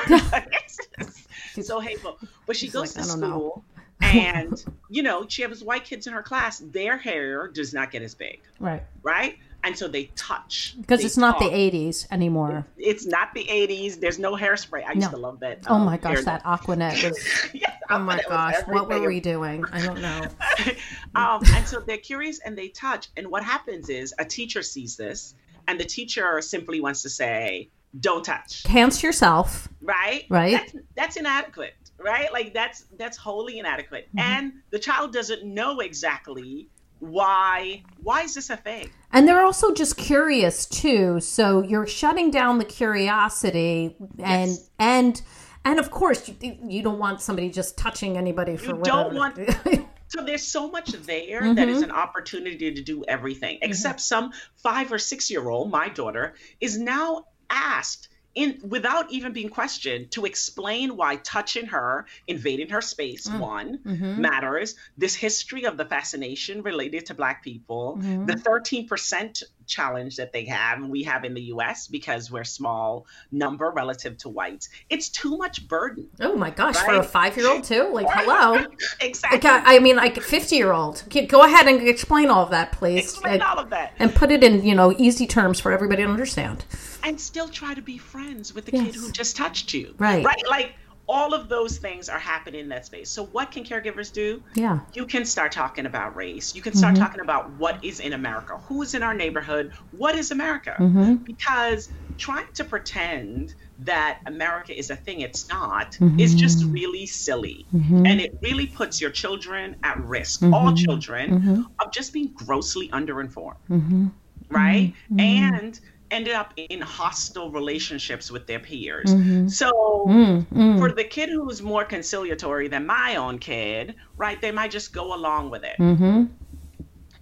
[1.62, 2.18] so hateful.
[2.46, 3.20] But she goes like, to school.
[3.20, 3.64] Know
[4.02, 6.60] and you know she has white kids in her class.
[6.60, 8.42] Their hair does not get as big.
[8.60, 8.84] Right.
[9.04, 9.38] Right?
[9.64, 10.76] And so they touch.
[10.80, 12.66] Because it's not the 80s anymore.
[12.78, 14.86] It's not the 80s there's no hairspray.
[14.86, 15.12] I used no.
[15.12, 18.56] to love that oh um, my gosh that Aqua Net was yes, oh my gosh
[18.66, 19.64] what were we doing?
[19.72, 20.28] I don't know.
[21.14, 23.10] Um, and so they're curious and they touch.
[23.18, 25.36] And what happens is a teacher sees this
[25.68, 28.64] and the teacher simply wants to say don't touch.
[28.64, 29.68] Hands yourself.
[29.82, 30.26] Right?
[30.30, 30.54] Right?
[30.54, 32.32] That's, that's inadequate right?
[32.32, 34.08] Like that's that's wholly inadequate.
[34.10, 34.20] Mm-hmm.
[34.20, 38.90] And the child doesn't know exactly why why is this a thing?
[39.12, 41.20] And they're also just curious too.
[41.20, 44.70] So you're shutting down the curiosity and yes.
[44.80, 45.22] and
[45.66, 49.04] and of course you, you don't want somebody just touching anybody for you whatever.
[49.04, 51.54] don't want So there's so much there mm-hmm.
[51.54, 53.70] that is an opportunity to do everything, mm-hmm.
[53.70, 54.28] except mm-hmm.
[54.28, 59.50] some five or six year old, my daughter, is now asked in without even being
[59.50, 63.40] questioned to explain why touching her invading her space mm.
[63.40, 64.22] one mm-hmm.
[64.22, 68.26] matters this history of the fascination related to black people mm-hmm.
[68.26, 73.08] the 13% challenge that they have and we have in the US because we're small
[73.32, 76.86] number relative to whites it's too much burden oh my gosh right?
[76.86, 78.66] for a 5 year old too like hello
[79.02, 82.74] exactly like, I mean like 50 year old go ahead and explain all of that
[82.74, 85.72] please explain and, all of that and put it in you know easy terms for
[85.72, 86.66] everybody to understand
[87.04, 88.86] and still try to be friends with the yes.
[88.88, 89.94] kid who just touched you.
[89.98, 90.24] Right.
[90.24, 90.44] Right.
[90.50, 90.74] Like
[91.08, 93.10] all of those things are happening in that space.
[93.10, 94.42] So what can caregivers do?
[94.54, 94.80] Yeah.
[94.94, 96.56] You can start talking about race.
[96.56, 97.04] You can start mm-hmm.
[97.04, 98.58] talking about what is in America.
[98.68, 99.74] Who is in our neighborhood?
[99.92, 100.76] What is America?
[100.80, 101.16] Mm-hmm.
[101.16, 106.20] Because trying to pretend that America is a thing it's not mm-hmm.
[106.20, 107.66] is just really silly.
[107.74, 108.06] Mm-hmm.
[108.06, 110.76] And it really puts your children at risk, all mm-hmm.
[110.76, 111.62] children, mm-hmm.
[111.80, 114.12] of just being grossly underinformed.
[114.50, 114.94] Right?
[115.18, 115.80] And
[116.12, 119.14] ended up in hostile relationships with their peers.
[119.14, 119.48] Mm-hmm.
[119.48, 119.72] So
[120.08, 120.78] mm-hmm.
[120.78, 125.16] for the kid who's more conciliatory than my own kid, right, they might just go
[125.16, 125.78] along with it.
[125.80, 126.26] Mm-hmm.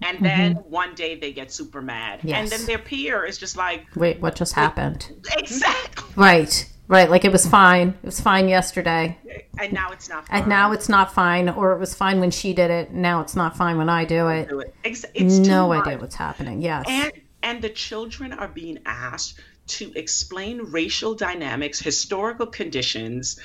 [0.02, 0.70] And then mm-hmm.
[0.70, 2.20] one day they get super mad.
[2.22, 2.38] Yes.
[2.38, 5.10] And then their peer is just like, wait, what just happened?
[5.38, 6.12] Exactly.
[6.16, 6.66] Right.
[6.88, 7.90] Right, like it was fine.
[7.90, 9.16] It was fine yesterday.
[9.60, 10.40] And now it's not fine.
[10.40, 12.92] And now it's not fine, or it was fine when she did it.
[12.92, 14.48] Now it's not fine when I do it.
[14.48, 14.74] Do it.
[14.82, 16.60] It's, it's no idea what's happening.
[16.60, 16.84] Yes.
[16.88, 23.40] And and the children are being asked to explain racial dynamics, historical conditions,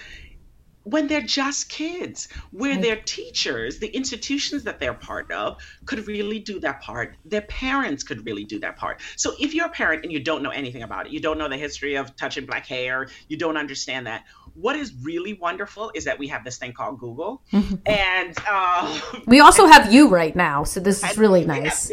[0.86, 2.82] when they're just kids, where right.
[2.82, 7.16] their teachers, the institutions that they're part of, could really do that part.
[7.26, 9.02] Their parents could really do that part.
[9.16, 11.50] So if you're a parent and you don't know anything about it, you don't know
[11.50, 14.26] the history of touching black hair, you don't understand that.
[14.54, 19.40] What is really wonderful is that we have this thing called Google, and uh, we
[19.40, 20.64] also have you right now.
[20.64, 21.92] So this is really nice.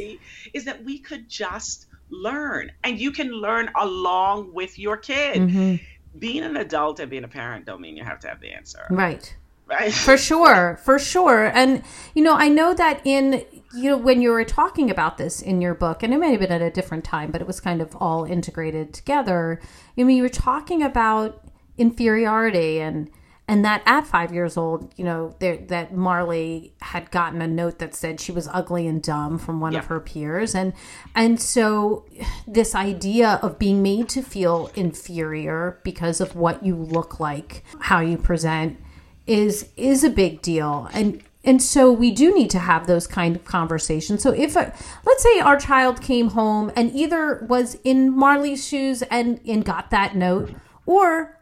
[0.52, 5.40] Is that we could just learn and you can learn along with your kid.
[5.40, 5.76] Mm-hmm.
[6.18, 8.86] being an adult and being a parent don't mean you have to have the answer.
[8.90, 9.34] Right.
[9.66, 9.92] Right?
[9.92, 11.46] For sure for sure.
[11.46, 11.82] And
[12.14, 13.44] you know i know that in
[13.74, 16.40] you know when you were talking about this in your book and it may have
[16.40, 19.60] been at a different time but it was kind of all integrated together.
[19.96, 21.42] I mean you were talking about
[21.78, 23.08] inferiority and
[23.48, 27.80] and that at five years old, you know, there, that Marley had gotten a note
[27.80, 29.80] that said she was ugly and dumb from one yeah.
[29.80, 30.72] of her peers, and
[31.14, 32.04] and so
[32.46, 38.00] this idea of being made to feel inferior because of what you look like, how
[38.00, 38.78] you present,
[39.26, 43.34] is is a big deal, and and so we do need to have those kind
[43.34, 44.22] of conversations.
[44.22, 44.72] So if a,
[45.04, 49.90] let's say our child came home and either was in Marley's shoes and and got
[49.90, 50.54] that note,
[50.86, 51.38] or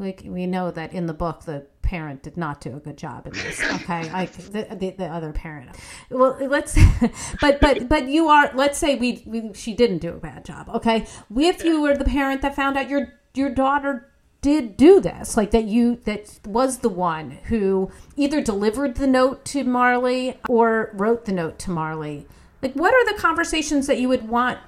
[0.00, 3.26] like we know that in the book the parent did not do a good job
[3.26, 3.60] in this.
[3.80, 5.70] Okay, I the, the, the other parent.
[6.10, 6.78] Well, let's
[7.40, 8.50] but but but you are.
[8.54, 10.68] Let's say we, we she didn't do a bad job.
[10.70, 15.36] Okay, if you were the parent that found out your your daughter did do this
[15.36, 20.90] like that you that was the one who either delivered the note to marley or
[20.94, 22.26] wrote the note to marley
[22.62, 24.58] like what are the conversations that you would want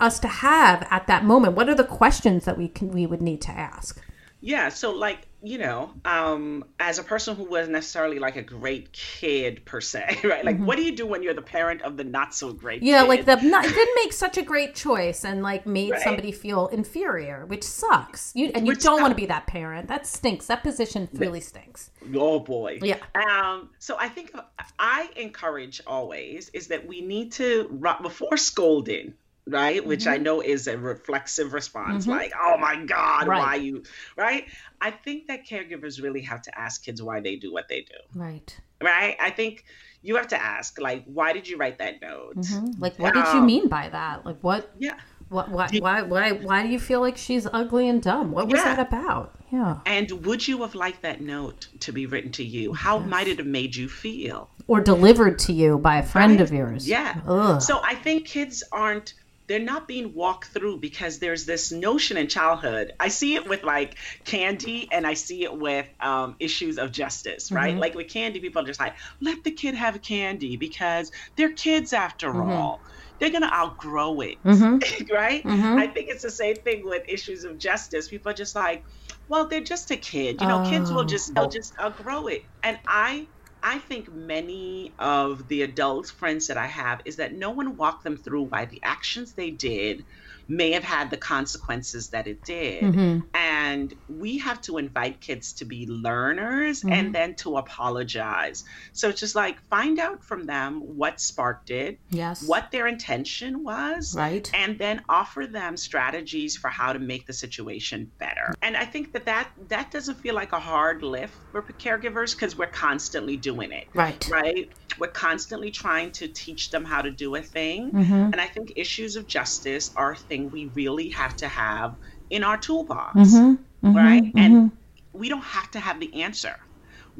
[0.00, 3.22] us to have at that moment what are the questions that we can we would
[3.22, 4.00] need to ask
[4.40, 8.92] yeah so like you know, um, as a person who wasn't necessarily like a great
[8.92, 10.44] kid per se, right?
[10.44, 10.66] Like, mm-hmm.
[10.66, 12.82] what do you do when you're the parent of the not so great?
[12.82, 13.08] Yeah, kid?
[13.08, 16.02] like the not, didn't make such a great choice and like made right.
[16.02, 18.32] somebody feel inferior, which sucks.
[18.34, 19.88] You and you which don't want to be that parent.
[19.88, 20.46] That stinks.
[20.46, 21.90] That position really stinks.
[22.14, 22.80] Oh boy.
[22.82, 22.98] Yeah.
[23.14, 23.70] Um.
[23.78, 24.32] So I think
[24.78, 27.64] I encourage always is that we need to
[28.02, 29.14] before scolding
[29.50, 29.84] right?
[29.84, 30.14] Which mm-hmm.
[30.14, 32.12] I know is a reflexive response, mm-hmm.
[32.12, 33.38] like, oh my God, right.
[33.38, 33.82] why you,
[34.16, 34.46] right?
[34.80, 37.96] I think that caregivers really have to ask kids why they do what they do.
[38.14, 38.58] Right.
[38.82, 39.16] Right?
[39.20, 39.64] I think
[40.02, 42.36] you have to ask, like, why did you write that note?
[42.36, 42.80] Mm-hmm.
[42.80, 44.24] Like, what um, did you um, mean by that?
[44.24, 44.70] Like, what?
[44.78, 44.98] Yeah.
[45.28, 48.32] What, why, why, why, why do you feel like she's ugly and dumb?
[48.32, 48.74] What was yeah.
[48.74, 49.38] that about?
[49.52, 49.78] Yeah.
[49.86, 52.72] And would you have liked that note to be written to you?
[52.72, 53.08] How yes.
[53.08, 54.50] might it have made you feel?
[54.66, 56.40] Or delivered to you by a friend right?
[56.40, 56.88] of yours?
[56.88, 57.20] Yeah.
[57.28, 57.62] Ugh.
[57.62, 59.14] So I think kids aren't
[59.50, 62.92] they're not being walked through because there's this notion in childhood.
[63.00, 67.50] I see it with like candy and I see it with um, issues of justice,
[67.50, 67.72] right?
[67.72, 67.80] Mm-hmm.
[67.80, 71.92] Like with candy, people are just like, let the kid have candy because they're kids
[71.92, 72.52] after mm-hmm.
[72.52, 72.80] all.
[73.18, 75.12] They're going to outgrow it, mm-hmm.
[75.12, 75.42] right?
[75.42, 75.78] Mm-hmm.
[75.78, 78.06] I think it's the same thing with issues of justice.
[78.06, 78.84] People are just like,
[79.26, 80.40] well, they're just a kid.
[80.40, 80.70] You know, oh.
[80.70, 81.50] kids will just, they'll oh.
[81.50, 82.44] just outgrow it.
[82.62, 83.26] And I
[83.62, 88.04] I think many of the adult friends that I have is that no one walked
[88.04, 90.04] them through why the actions they did
[90.50, 92.82] may have had the consequences that it did.
[92.82, 93.20] Mm-hmm.
[93.34, 96.92] And we have to invite kids to be learners mm-hmm.
[96.92, 98.64] and then to apologize.
[98.92, 103.62] So it's just like find out from them what sparked it, yes, what their intention
[103.62, 108.52] was, right, and then offer them strategies for how to make the situation better.
[108.60, 112.56] And I think that that, that doesn't feel like a hard lift for caregivers because
[112.58, 113.86] we're constantly doing it.
[113.94, 114.28] Right.
[114.28, 114.70] Right.
[114.98, 117.90] We're constantly trying to teach them how to do a thing.
[117.90, 118.12] Mm-hmm.
[118.32, 121.96] And I think issues of justice are a thing we really have to have
[122.28, 123.16] in our toolbox.
[123.16, 123.86] Mm-hmm.
[123.86, 123.96] Mm-hmm.
[123.96, 124.32] Right.
[124.36, 125.18] And mm-hmm.
[125.18, 126.56] we don't have to have the answer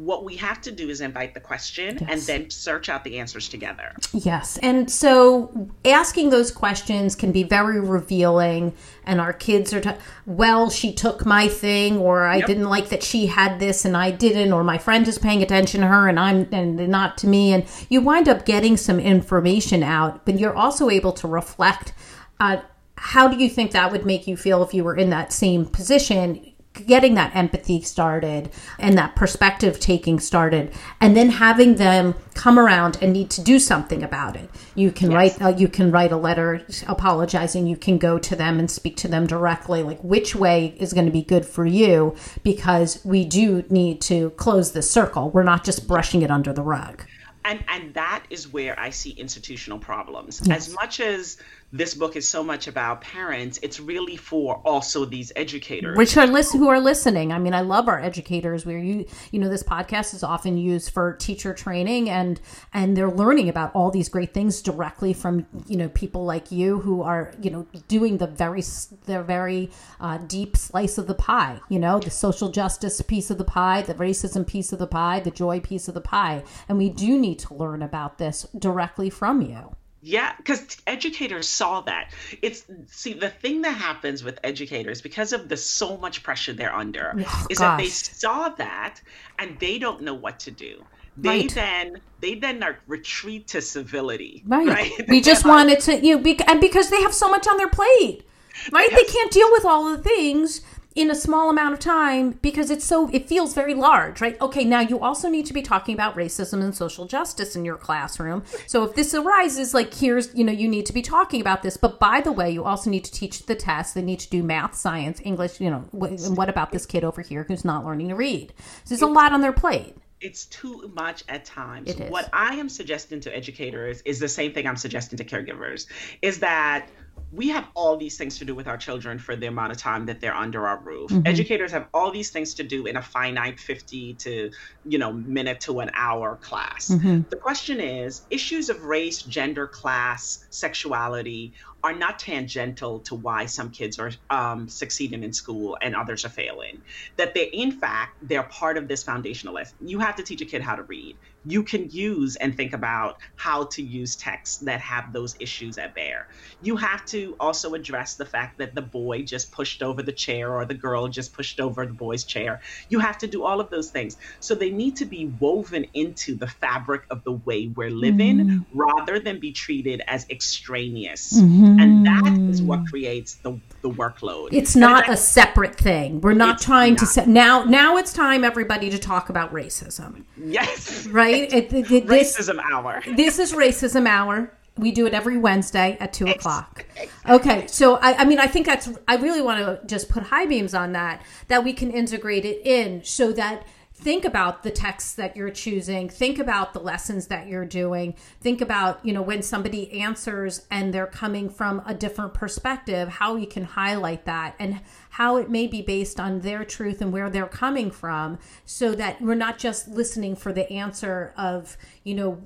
[0.04, 2.10] what we have to do is invite the question yes.
[2.10, 3.92] and then search out the answers together.
[4.12, 4.56] Yes.
[4.58, 8.74] And so asking those questions can be very revealing.
[9.04, 9.90] And our kids are, t-
[10.26, 12.46] well, she took my thing, or I yep.
[12.46, 15.82] didn't like that she had this and I didn't, or my friend is paying attention
[15.82, 17.52] to her and I'm and not to me.
[17.52, 21.92] And you wind up getting some information out, but you're also able to reflect.
[22.38, 22.62] Uh,
[22.96, 25.66] how do you think that would make you feel if you were in that same
[25.66, 32.58] position getting that empathy started and that perspective taking started and then having them come
[32.58, 34.48] around and need to do something about it.
[34.74, 35.16] You can yes.
[35.16, 37.66] write uh, you can write a letter apologizing.
[37.66, 41.06] You can go to them and speak to them directly like which way is going
[41.06, 42.14] to be good for you?
[42.42, 45.30] Because we do need to close the circle.
[45.30, 47.04] We're not just brushing it under the rug.
[47.44, 50.40] And and that is where i see institutional problems.
[50.44, 50.68] Yes.
[50.68, 51.38] as much as
[51.72, 55.96] this book is so much about parents it's really for also these educators.
[55.96, 57.32] Which are listen who are listening.
[57.32, 58.66] I mean i love our educators.
[58.66, 62.40] Where you you know this podcast is often used for teacher training and
[62.72, 66.80] and they're learning about all these great things directly from you know people like you
[66.80, 68.62] who are you know doing the very
[69.04, 73.38] the very uh, deep slice of the pie you know the social justice piece of
[73.38, 76.42] the pie the racism piece of the pie the joy piece of the pie.
[76.68, 81.82] And we do need to learn about this directly from you yeah, because educators saw
[81.82, 82.12] that.
[82.40, 86.74] It's see the thing that happens with educators because of the so much pressure they're
[86.74, 87.58] under oh, is gosh.
[87.58, 89.00] that they saw that
[89.38, 90.84] and they don't know what to do.
[91.16, 91.54] They right.
[91.54, 94.42] then they then are retreat to civility.
[94.46, 94.66] Right.
[94.66, 95.08] right?
[95.08, 98.26] We just wanted to you know, and because they have so much on their plate.
[98.72, 98.90] Right?
[98.90, 100.62] They, they can't deal with all the things
[100.94, 104.40] in a small amount of time because it's so it feels very large right?
[104.40, 107.76] Okay now you also need to be talking about racism and social justice in your
[107.76, 108.42] classroom.
[108.66, 111.76] So if this arises like here's you know you need to be talking about this.
[111.76, 113.94] But by the way you also need to teach the test.
[113.94, 117.22] They need to do math science english you know and what about this kid over
[117.22, 118.52] here who's not learning to read?
[118.84, 119.96] So there's a lot on their plate.
[120.20, 121.94] It's too much at times.
[122.08, 125.86] What I am suggesting to educators is the same thing I'm suggesting to caregivers
[126.20, 126.88] is that
[127.32, 130.06] we have all these things to do with our children for the amount of time
[130.06, 131.10] that they're under our roof.
[131.10, 131.26] Mm-hmm.
[131.26, 134.50] Educators have all these things to do in a finite 50 to,
[134.84, 136.88] you know, minute to an hour class.
[136.88, 137.22] Mm-hmm.
[137.30, 141.52] The question is issues of race, gender, class, sexuality
[141.82, 146.30] are not tangential to why some kids are um, succeeding in school and others are
[146.30, 146.82] failing.
[147.16, 149.76] That they, in fact, they're part of this foundational lesson.
[149.80, 151.16] You have to teach a kid how to read.
[151.46, 155.94] You can use and think about how to use texts that have those issues at
[155.94, 156.28] bear.
[156.60, 160.52] You have to also address the fact that the boy just pushed over the chair
[160.52, 162.60] or the girl just pushed over the boy's chair.
[162.90, 164.18] You have to do all of those things.
[164.40, 168.78] So they need to be woven into the fabric of the way we're living mm-hmm.
[168.78, 171.40] rather than be treated as extraneous.
[171.40, 172.88] Mm-hmm and that is what mm.
[172.88, 174.48] creates the the workload.
[174.52, 176.20] It's not a separate thing.
[176.20, 177.00] We're not trying not.
[177.00, 177.64] to set now.
[177.64, 180.24] Now it's time, everybody, to talk about racism.
[180.36, 181.52] Yes, right.
[181.52, 183.02] It, it, it, racism this, hour.
[183.16, 184.52] This is racism hour.
[184.76, 186.86] We do it every Wednesday at two o'clock.
[187.28, 188.88] Okay, so I, I mean, I think that's.
[189.08, 191.22] I really want to just put high beams on that.
[191.48, 193.66] That we can integrate it in so that
[194.00, 198.60] think about the texts that you're choosing think about the lessons that you're doing think
[198.60, 203.46] about you know when somebody answers and they're coming from a different perspective how you
[203.46, 204.80] can highlight that and
[205.10, 209.20] how it may be based on their truth and where they're coming from so that
[209.20, 212.40] we're not just listening for the answer of you know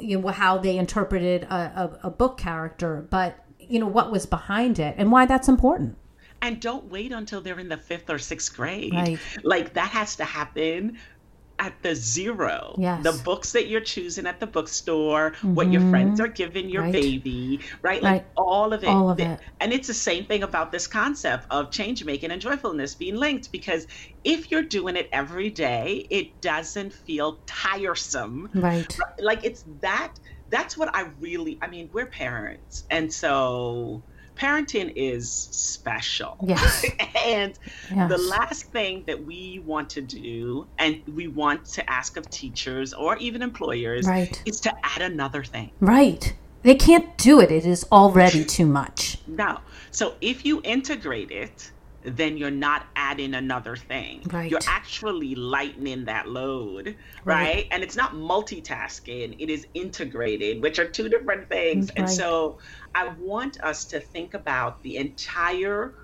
[0.00, 4.26] you know how they interpreted a, a, a book character but you know what was
[4.26, 5.96] behind it and why that's important
[6.44, 8.92] and don't wait until they're in the fifth or sixth grade.
[8.92, 9.18] Right.
[9.42, 10.98] Like that has to happen
[11.58, 12.74] at the zero.
[12.78, 13.02] Yes.
[13.02, 15.54] The books that you're choosing at the bookstore, mm-hmm.
[15.54, 16.92] what your friends are giving your right.
[16.92, 18.02] baby, right?
[18.02, 18.26] Like right.
[18.36, 18.88] all of it.
[18.88, 19.40] All of it.
[19.60, 23.50] And it's the same thing about this concept of change making and joyfulness being linked
[23.50, 23.86] because
[24.22, 28.50] if you're doing it every day, it doesn't feel tiresome.
[28.52, 28.98] Right.
[29.18, 30.12] Like it's that
[30.50, 32.84] that's what I really I mean, we're parents.
[32.90, 34.02] And so
[34.36, 36.36] parenting is special.
[36.42, 36.84] Yes.
[37.24, 37.58] and
[37.94, 38.10] yes.
[38.10, 42.92] the last thing that we want to do, and we want to ask of teachers
[42.92, 44.40] or even employers, right.
[44.46, 45.70] is to add another thing.
[45.80, 46.34] Right.
[46.62, 49.18] They can't do it, it is already too much.
[49.26, 49.60] No.
[49.90, 51.70] So if you integrate it,
[52.04, 54.22] then you're not adding another thing.
[54.30, 54.50] Right.
[54.50, 57.44] You're actually lightening that load, right?
[57.44, 57.68] right?
[57.70, 61.88] And it's not multitasking, it is integrated, which are two different things.
[61.88, 62.00] Right.
[62.00, 62.58] And so
[62.94, 65.94] I want us to think about the entire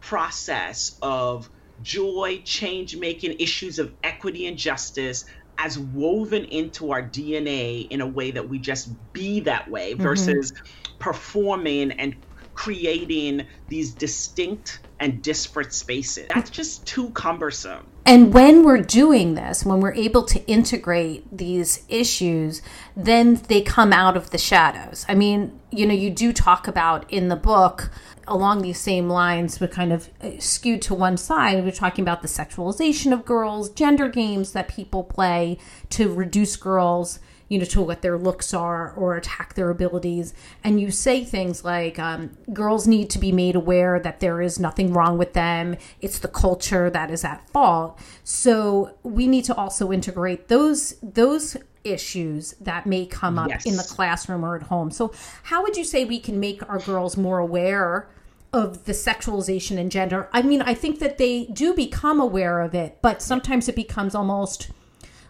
[0.00, 1.48] process of
[1.82, 5.24] joy, change making, issues of equity and justice
[5.58, 10.02] as woven into our DNA in a way that we just be that way mm-hmm.
[10.02, 10.52] versus
[10.98, 12.16] performing and
[12.54, 16.28] creating these distinct and disparate spaces.
[16.32, 17.86] That's just too cumbersome.
[18.04, 22.62] And when we're doing this, when we're able to integrate these issues,
[22.96, 25.04] then they come out of the shadows.
[25.08, 27.90] I mean, you know, you do talk about in the book
[28.26, 31.64] along these same lines, but kind of uh, skewed to one side.
[31.64, 35.58] We're talking about the sexualization of girls, gender games that people play
[35.90, 37.20] to reduce girls
[37.52, 40.32] you know, to what their looks are or attack their abilities.
[40.64, 44.58] And you say things like, um, girls need to be made aware that there is
[44.58, 45.76] nothing wrong with them.
[46.00, 48.00] It's the culture that is at fault.
[48.24, 53.66] So we need to also integrate those, those issues that may come up yes.
[53.66, 54.90] in the classroom or at home.
[54.90, 58.08] So how would you say we can make our girls more aware
[58.54, 60.30] of the sexualization and gender?
[60.32, 64.14] I mean, I think that they do become aware of it, but sometimes it becomes
[64.14, 64.70] almost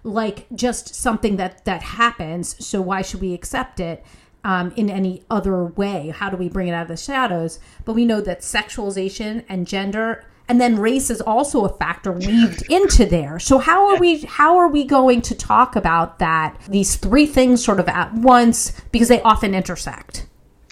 [0.04, 2.64] like just something that that happens.
[2.64, 4.04] So why should we accept it?
[4.44, 6.08] Um, in any other way?
[6.08, 7.60] How do we bring it out of the shadows?
[7.84, 12.64] But we know that sexualization and gender and then race is also a factor weaved
[12.70, 13.38] into there.
[13.38, 17.64] So how are we how are we going to talk about that these three things
[17.64, 20.26] sort of at once because they often intersect?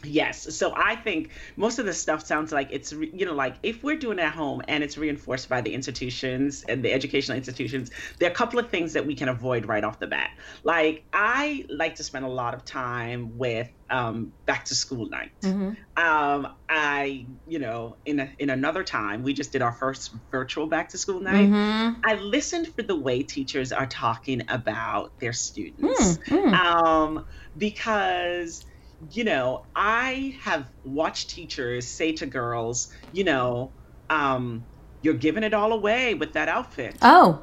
[0.05, 0.57] Yes.
[0.57, 3.97] So I think most of the stuff sounds like it's, you know, like if we're
[3.97, 8.29] doing it at home and it's reinforced by the institutions and the educational institutions, there
[8.29, 10.31] are a couple of things that we can avoid right off the bat.
[10.65, 15.33] Like I like to spend a lot of time with um, back to school night.
[15.43, 15.73] Mm-hmm.
[16.03, 20.67] Um, I, you know, in a, in another time, we just did our first virtual
[20.67, 21.49] back to school night.
[21.49, 22.01] Mm-hmm.
[22.05, 26.55] I listened for the way teachers are talking about their students, mm-hmm.
[26.55, 27.27] um,
[27.59, 28.65] because
[29.13, 33.73] you know, I have watched teachers say to girls, you know,
[34.09, 34.65] um,
[35.03, 36.97] you're giving it all away with that outfit.
[37.03, 37.43] Oh.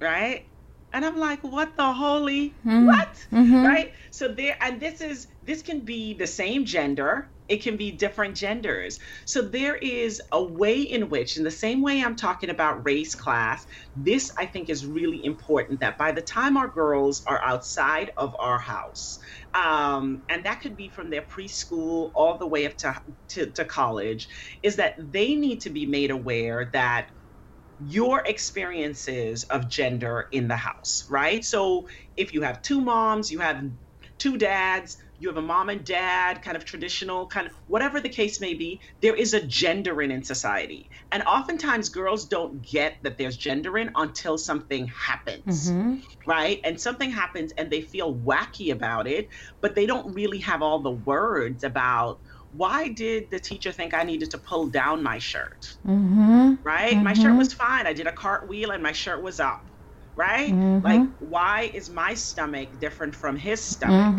[0.00, 0.46] Right?
[0.92, 2.86] And I'm like, what the holy mm-hmm.
[2.86, 3.12] what?
[3.32, 3.64] Mm-hmm.
[3.64, 3.92] Right?
[4.10, 8.36] So there and this is this can be the same gender, it can be different
[8.36, 8.98] genders.
[9.24, 13.14] So there is a way in which, in the same way I'm talking about race
[13.14, 18.10] class, this I think is really important that by the time our girls are outside
[18.16, 19.18] of our house,
[19.54, 22.94] um, and that could be from their preschool all the way up to,
[23.30, 24.28] to, to college,
[24.62, 27.08] is that they need to be made aware that
[27.78, 31.44] your experiences of gender in the house, right?
[31.44, 33.62] So if you have two moms, you have
[34.18, 38.08] two dads, you have a mom and dad, kind of traditional, kind of whatever the
[38.08, 40.88] case may be, there is a gendering in society.
[41.12, 45.96] And oftentimes girls don't get that there's gendering until something happens, mm-hmm.
[46.26, 46.60] right?
[46.64, 49.28] And something happens and they feel wacky about it,
[49.60, 52.20] but they don't really have all the words about
[52.52, 55.76] why did the teacher think I needed to pull down my shirt?
[55.86, 56.54] Mm-hmm.
[56.62, 56.94] Right?
[56.94, 57.04] Mm-hmm.
[57.04, 57.38] My shirt mm-hmm.
[57.38, 57.86] was fine.
[57.86, 59.64] I did a cartwheel and my shirt was up.
[60.14, 60.50] Right?
[60.50, 60.82] Mm-hmm.
[60.82, 64.16] Like, why is my stomach different from his stomach?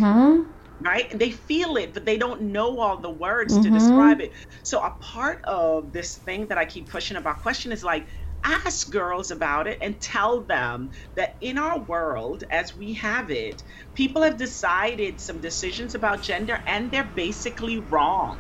[0.79, 1.11] Right?
[1.11, 3.63] And they feel it, but they don't know all the words mm-hmm.
[3.63, 4.31] to describe it.
[4.63, 8.05] So a part of this thing that I keep pushing about question is like
[8.43, 13.63] ask girls about it and tell them that in our world as we have it,
[13.93, 18.39] people have decided some decisions about gender and they're basically wrong.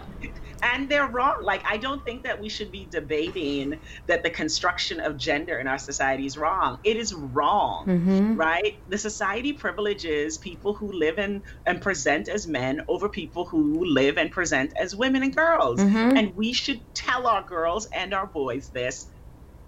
[0.63, 1.43] and they're wrong.
[1.43, 5.67] Like, I don't think that we should be debating that the construction of gender in
[5.67, 6.79] our society is wrong.
[6.85, 8.37] It is wrong, mm-hmm.
[8.37, 8.77] right?
[8.89, 14.19] The society privileges people who live in and present as men over people who live
[14.19, 15.81] and present as women and girls.
[15.81, 16.17] Mm-hmm.
[16.17, 19.07] And we should tell our girls and our boys this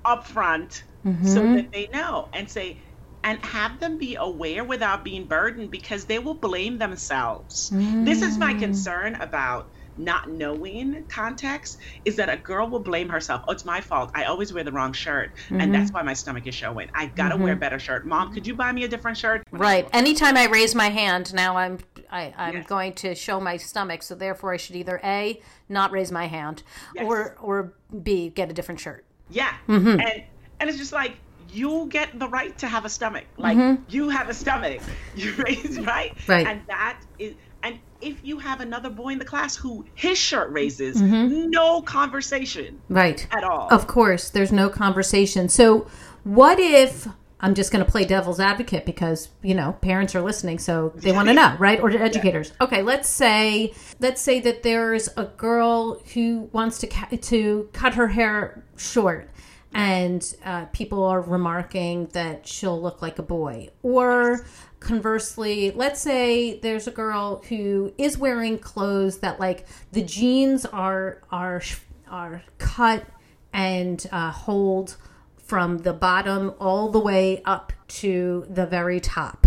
[0.05, 1.27] upfront mm-hmm.
[1.27, 2.79] so that they know and say,
[3.23, 7.71] and have them be aware without being burdened because they will blame themselves.
[7.71, 8.61] This is my mm.
[8.61, 9.69] concern about
[10.05, 13.45] not knowing context is that a girl will blame herself.
[13.47, 14.11] Oh, it's my fault.
[14.15, 15.33] I always wear the wrong shirt.
[15.35, 15.61] Mm-hmm.
[15.61, 16.91] And that's why my stomach is showing.
[16.95, 17.45] I gotta mm-hmm.
[17.45, 18.07] wear a better shirt.
[18.07, 19.47] Mom, could you buy me a different shirt?
[19.51, 19.89] Right.
[19.93, 21.79] Anytime I raise my hand, now I'm
[22.11, 22.67] I, I'm yes.
[22.67, 24.03] going to show my stomach.
[24.03, 26.63] So therefore I should either A, not raise my hand,
[26.95, 27.05] yes.
[27.05, 27.73] or or
[28.03, 29.05] B, get a different shirt.
[29.31, 29.55] Yeah.
[29.69, 30.01] Mm-hmm.
[30.01, 30.25] And
[30.61, 31.17] and it's just like
[31.53, 33.25] you get the right to have a stomach.
[33.37, 33.83] Like mm-hmm.
[33.89, 34.81] you have a stomach.
[35.17, 36.17] You raise right?
[36.29, 36.47] Right.
[36.47, 40.51] And that is and if you have another boy in the class who his shirt
[40.51, 41.51] raises, mm-hmm.
[41.51, 42.81] no conversation.
[42.89, 43.27] Right.
[43.31, 43.69] At all.
[43.71, 45.49] Of course, there's no conversation.
[45.49, 45.87] So,
[46.25, 47.09] what if
[47.41, 51.13] I'm just going to play devil's advocate because, you know, parents are listening so they
[51.13, 51.81] want to know, right?
[51.81, 52.53] Or educators.
[52.61, 52.67] Yeah.
[52.67, 58.09] Okay, let's say let's say that there's a girl who wants to to cut her
[58.09, 59.31] hair short
[59.73, 64.45] and uh, people are remarking that she'll look like a boy or
[64.81, 71.21] conversely let's say there's a girl who is wearing clothes that like the jeans are
[71.31, 71.63] are
[72.11, 73.05] are cut
[73.53, 74.97] and uh, hold
[75.37, 79.47] from the bottom all the way up to the very top.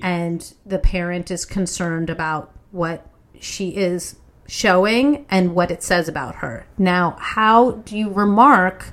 [0.00, 3.06] And the parent is concerned about what
[3.38, 4.16] she is
[4.48, 6.66] showing and what it says about her.
[6.78, 8.92] Now how do you remark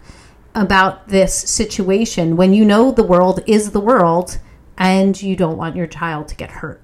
[0.54, 4.40] about this situation when you know the world is the world
[4.80, 6.82] and you don't want your child to get hurt.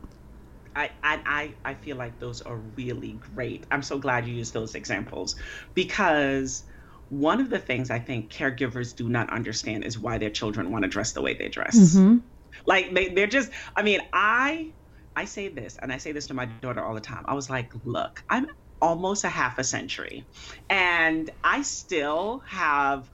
[0.76, 3.64] I, I, I feel like those are really great.
[3.72, 5.38] I'm so glad you used those examples
[5.74, 6.64] because
[7.10, 10.84] one of the things I think caregivers do not understand is why their children want
[10.84, 11.78] to dress the way they dress.
[11.78, 12.18] Mm-hmm.
[12.66, 14.72] Like they, they're just, I mean, I
[15.16, 17.24] I say this and I say this to my daughter all the time.
[17.26, 18.48] I was like, look, I'm
[18.82, 20.26] almost a half a century
[20.70, 23.10] and I still have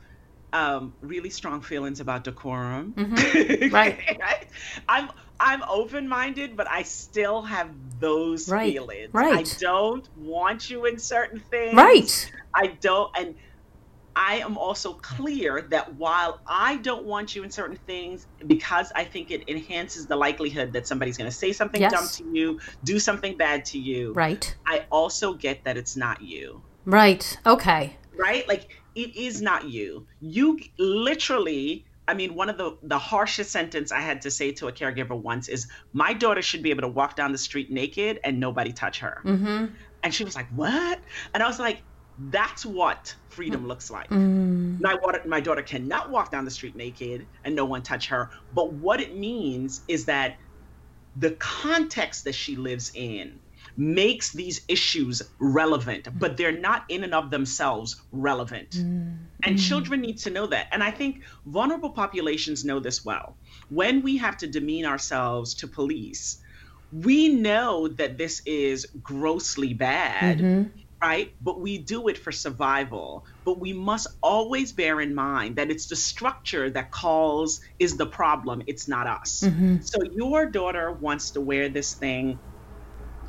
[0.54, 2.93] um, really strong feelings about decorum.
[2.97, 3.72] Mm-hmm.
[3.72, 3.99] Right.
[4.20, 4.47] right.
[4.89, 8.72] I'm I'm open minded, but I still have those right.
[8.72, 9.12] feelings.
[9.12, 9.39] Right.
[9.39, 11.74] I don't want you in certain things.
[11.74, 12.32] Right.
[12.54, 13.36] I don't, and
[14.16, 19.04] I am also clear that while I don't want you in certain things, because I
[19.04, 21.91] think it enhances the likelihood that somebody's going to say something yes.
[21.91, 24.14] dumb to you, do something bad to you.
[24.14, 24.56] Right.
[24.68, 26.62] I also get that it's not you.
[26.86, 27.38] Right.
[27.47, 27.97] Okay.
[28.16, 28.47] Right.
[28.47, 30.07] Like it is not you.
[30.19, 34.67] You literally I mean, one of the, the harshest sentence I had to say to
[34.67, 38.19] a caregiver once is, "My daughter should be able to walk down the street naked
[38.23, 39.65] and nobody touch her." Mm-hmm.
[40.03, 40.99] And she was like, "What?"
[41.33, 41.83] And I was like,
[42.17, 44.09] "That's what freedom looks like.
[44.09, 44.81] Mm.
[44.81, 48.29] My daughter, my daughter cannot walk down the street naked and no one touch her.
[48.53, 50.37] But what it means is that
[51.15, 53.39] the context that she lives in,
[53.82, 58.69] makes these issues relevant, but they're not in and of themselves relevant.
[58.71, 59.17] Mm.
[59.43, 59.67] And mm.
[59.67, 60.67] children need to know that.
[60.71, 63.36] And I think vulnerable populations know this well.
[63.69, 66.38] When we have to demean ourselves to police,
[66.93, 70.38] we know that this is grossly bad.
[70.38, 71.34] Mm-hmm right?
[71.41, 73.25] But we do it for survival.
[73.43, 78.05] But we must always bear in mind that it's the structure that calls is the
[78.05, 79.41] problem, it's not us.
[79.43, 79.77] Mm-hmm.
[79.82, 82.38] So your daughter wants to wear this thing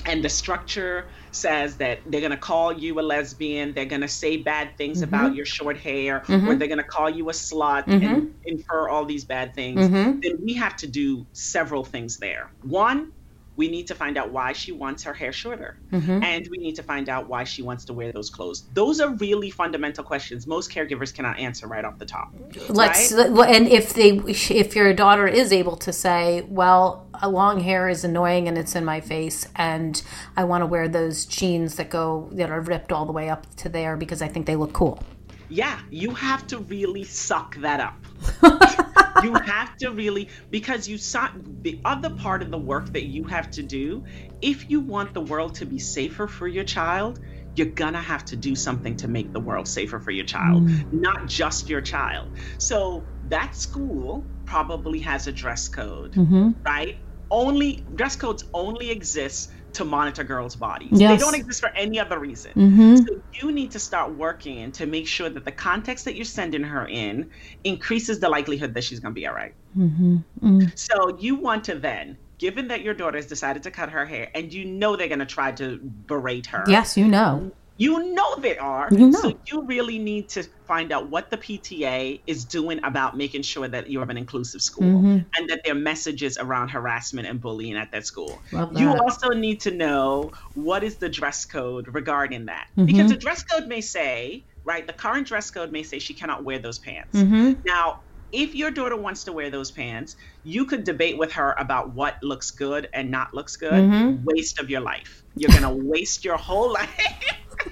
[0.07, 4.09] and the structure says that they're going to call you a lesbian they're going to
[4.09, 5.14] say bad things mm-hmm.
[5.14, 6.48] about your short hair mm-hmm.
[6.48, 8.05] or they're going to call you a slut mm-hmm.
[8.05, 10.20] and infer all these bad things mm-hmm.
[10.20, 13.12] then we have to do several things there one
[13.57, 16.22] we need to find out why she wants her hair shorter mm-hmm.
[16.22, 19.14] and we need to find out why she wants to wear those clothes those are
[19.16, 22.32] really fundamental questions most caregivers cannot answer right off the top
[22.68, 23.55] let's right?
[23.55, 28.05] and if they if your daughter is able to say well a long hair is
[28.05, 30.03] annoying and it's in my face and
[30.36, 33.46] i want to wear those jeans that go that are ripped all the way up
[33.57, 35.03] to there because i think they look cool
[35.48, 37.96] yeah you have to really suck that up
[39.22, 41.28] you have to really because you saw
[41.62, 44.04] the other part of the work that you have to do
[44.40, 47.20] if you want the world to be safer for your child
[47.54, 50.92] you're gonna have to do something to make the world safer for your child mm.
[50.92, 56.50] not just your child so that school probably has a dress code mm-hmm.
[56.64, 56.98] right
[57.30, 60.91] only dress codes only exist to monitor girls' bodies.
[60.93, 61.18] Yes.
[61.18, 62.53] They don't exist for any other reason.
[62.53, 62.97] Mm-hmm.
[62.97, 66.62] So you need to start working to make sure that the context that you're sending
[66.62, 67.31] her in
[67.64, 69.55] increases the likelihood that she's going to be all right.
[69.77, 70.16] mm-hmm.
[70.43, 70.68] mm-hmm.
[70.75, 74.29] So you want to then given that your daughter has decided to cut her hair
[74.35, 76.64] and you know they're going to try to berate her.
[76.66, 77.53] Yes, you know.
[77.77, 78.89] You know they are.
[78.91, 79.20] You know.
[79.20, 83.66] So you really need to find out what the PTA is doing about making sure
[83.68, 85.18] that you have an inclusive school mm-hmm.
[85.37, 88.41] and that there are messages around harassment and bullying at that school.
[88.53, 88.73] That.
[88.77, 92.68] You also need to know what is the dress code regarding that.
[92.77, 92.87] Mm-hmm.
[92.87, 96.45] Because the dress code may say, right, the current dress code may say she cannot
[96.45, 97.18] wear those pants.
[97.18, 97.62] Mm-hmm.
[97.64, 98.01] Now,
[98.33, 102.22] if your daughter wants to wear those pants, you could debate with her about what
[102.22, 103.72] looks good and not looks good.
[103.72, 104.24] Mm-hmm.
[104.24, 105.22] Waste of your life.
[105.37, 106.99] You're going to waste your whole life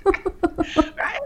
[0.97, 1.21] right?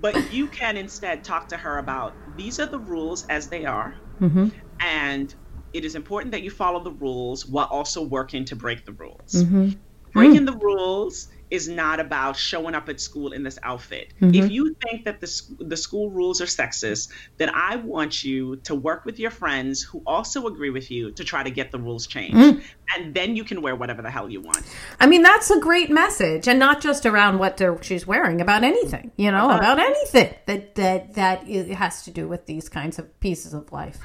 [0.00, 3.94] But you can instead talk to her about these are the rules as they are.
[4.20, 4.48] Mm-hmm.
[4.80, 5.34] And
[5.72, 9.34] it is important that you follow the rules while also working to break the rules.
[9.34, 9.70] Mm-hmm.
[10.12, 10.46] Breaking mm.
[10.46, 14.12] the rules is not about showing up at school in this outfit.
[14.20, 14.34] Mm-hmm.
[14.34, 18.74] If you think that the, the school rules are sexist, then I want you to
[18.74, 22.08] work with your friends who also agree with you to try to get the rules
[22.08, 22.36] changed.
[22.36, 22.64] Mm.
[22.94, 24.62] And then you can wear whatever the hell you want.
[24.98, 26.48] I mean, that's a great message.
[26.48, 30.74] And not just around what she's wearing, about anything, you know, uh, about anything that,
[30.74, 34.00] that, that has to do with these kinds of pieces of life.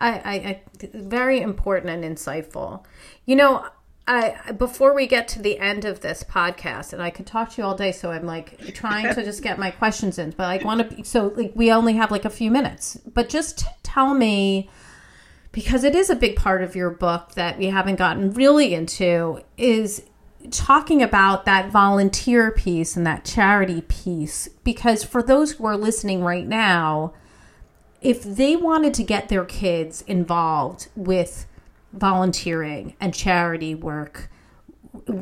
[0.00, 0.62] I, I, I
[0.94, 2.84] very important and insightful.
[3.26, 3.66] You know,
[4.06, 7.62] I before we get to the end of this podcast, and I could talk to
[7.62, 10.30] you all day, so I'm like trying to just get my questions in.
[10.30, 12.98] But I want to, so like we only have like a few minutes.
[13.12, 14.68] But just tell me,
[15.52, 19.42] because it is a big part of your book that we haven't gotten really into,
[19.56, 20.02] is
[20.50, 24.48] talking about that volunteer piece and that charity piece.
[24.64, 27.12] Because for those who are listening right now,
[28.00, 31.46] if they wanted to get their kids involved with
[31.92, 34.30] volunteering and charity work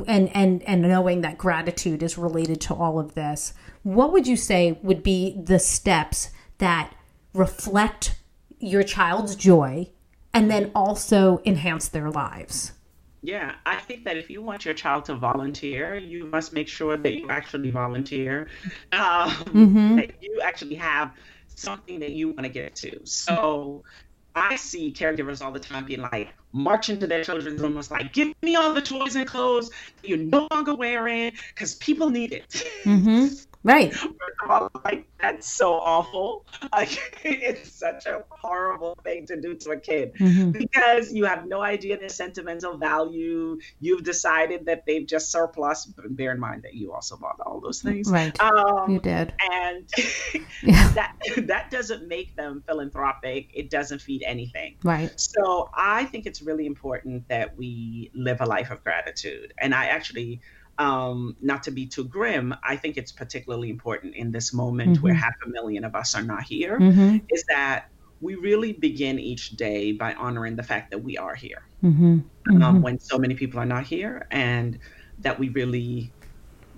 [0.06, 4.36] and and and knowing that gratitude is related to all of this what would you
[4.36, 6.94] say would be the steps that
[7.34, 8.16] reflect
[8.58, 9.88] your child's joy
[10.32, 12.72] and then also enhance their lives
[13.20, 16.96] yeah, I think that if you want your child to volunteer, you must make sure
[16.96, 18.48] that you actually volunteer,
[18.92, 19.96] um, mm-hmm.
[19.96, 21.12] that you actually have
[21.48, 23.00] something that you want to get to.
[23.04, 23.82] So
[24.36, 28.12] I see caregivers all the time being like, march into their children's room was like,
[28.12, 29.70] give me all the toys and clothes
[30.03, 32.49] you're no longer wearing because people need it.
[32.84, 33.26] Mm-hmm.
[33.68, 33.94] Right.
[34.48, 36.46] All, like that's so awful.
[36.72, 40.50] Like it's such a horrible thing to do to a kid mm-hmm.
[40.50, 43.58] because you have no idea their sentimental value.
[43.80, 45.86] You've decided that they've just surplus.
[46.10, 48.10] Bear in mind that you also bought all those things.
[48.10, 48.38] Right.
[48.40, 49.32] Um, you did.
[49.50, 49.88] And
[50.62, 50.88] yeah.
[50.92, 51.16] that
[51.46, 53.50] that doesn't make them philanthropic.
[53.54, 54.76] It doesn't feed anything.
[54.84, 55.12] Right.
[55.18, 59.54] So I think it's really important that we live a life of gratitude.
[59.58, 60.40] And I actually
[60.78, 65.02] um, not to be too grim, I think it's particularly important in this moment mm-hmm.
[65.02, 67.18] where half a million of us are not here, mm-hmm.
[67.28, 71.62] is that we really begin each day by honoring the fact that we are here
[71.82, 72.04] mm-hmm.
[72.04, 72.80] um, mm-hmm.
[72.80, 74.78] when so many people are not here, and
[75.20, 76.12] that we really.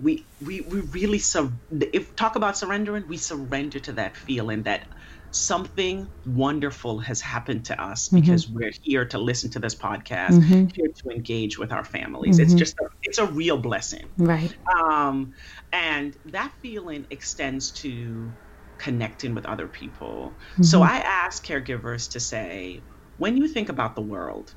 [0.03, 4.87] We, we, we really sur- if talk about surrendering we surrender to that feeling that
[5.31, 8.21] something wonderful has happened to us mm-hmm.
[8.21, 10.67] because we're here to listen to this podcast, mm-hmm.
[10.67, 12.37] here to engage with our families.
[12.37, 12.45] Mm-hmm.
[12.45, 14.55] It's just a, it's a real blessing, right?
[14.77, 15.35] Um,
[15.73, 18.33] and that feeling extends to
[18.79, 20.33] connecting with other people.
[20.63, 20.91] So mm-hmm.
[20.91, 22.81] I ask caregivers to say,
[23.19, 24.55] when you think about the world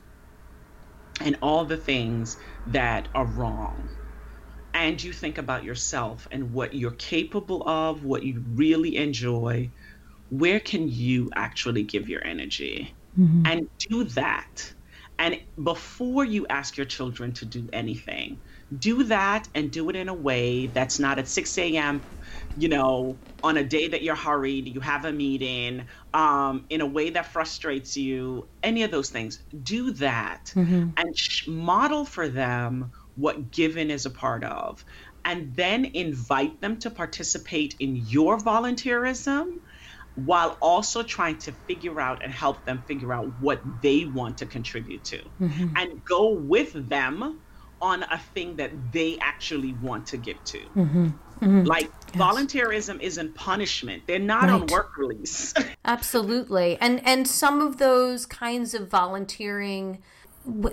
[1.19, 3.89] and all the things that are wrong
[4.73, 9.69] and you think about yourself and what you're capable of, what you really enjoy,
[10.39, 13.45] where can you actually give your energy mm-hmm.
[13.45, 14.73] and do that
[15.19, 18.39] And before you ask your children to do anything,
[18.77, 22.01] do that and do it in a way that's not at 6 a.m
[22.57, 26.85] you know, on a day that you're hurried, you have a meeting, um, in a
[26.85, 30.89] way that frustrates you, any of those things, do that mm-hmm.
[30.95, 34.83] and sh- model for them what giving is a part of.
[35.25, 39.59] And then invite them to participate in your volunteerism
[40.15, 44.45] while also trying to figure out and help them figure out what they want to
[44.45, 45.75] contribute to mm-hmm.
[45.75, 47.39] and go with them
[47.81, 50.59] on a thing that they actually want to give to.
[50.59, 51.07] Mm-hmm.
[51.07, 51.63] Mm-hmm.
[51.63, 52.15] Like yes.
[52.15, 54.03] volunteerism isn't punishment.
[54.07, 54.51] They're not right.
[54.51, 55.53] on work release.
[55.85, 56.77] Absolutely.
[56.79, 60.01] And and some of those kinds of volunteering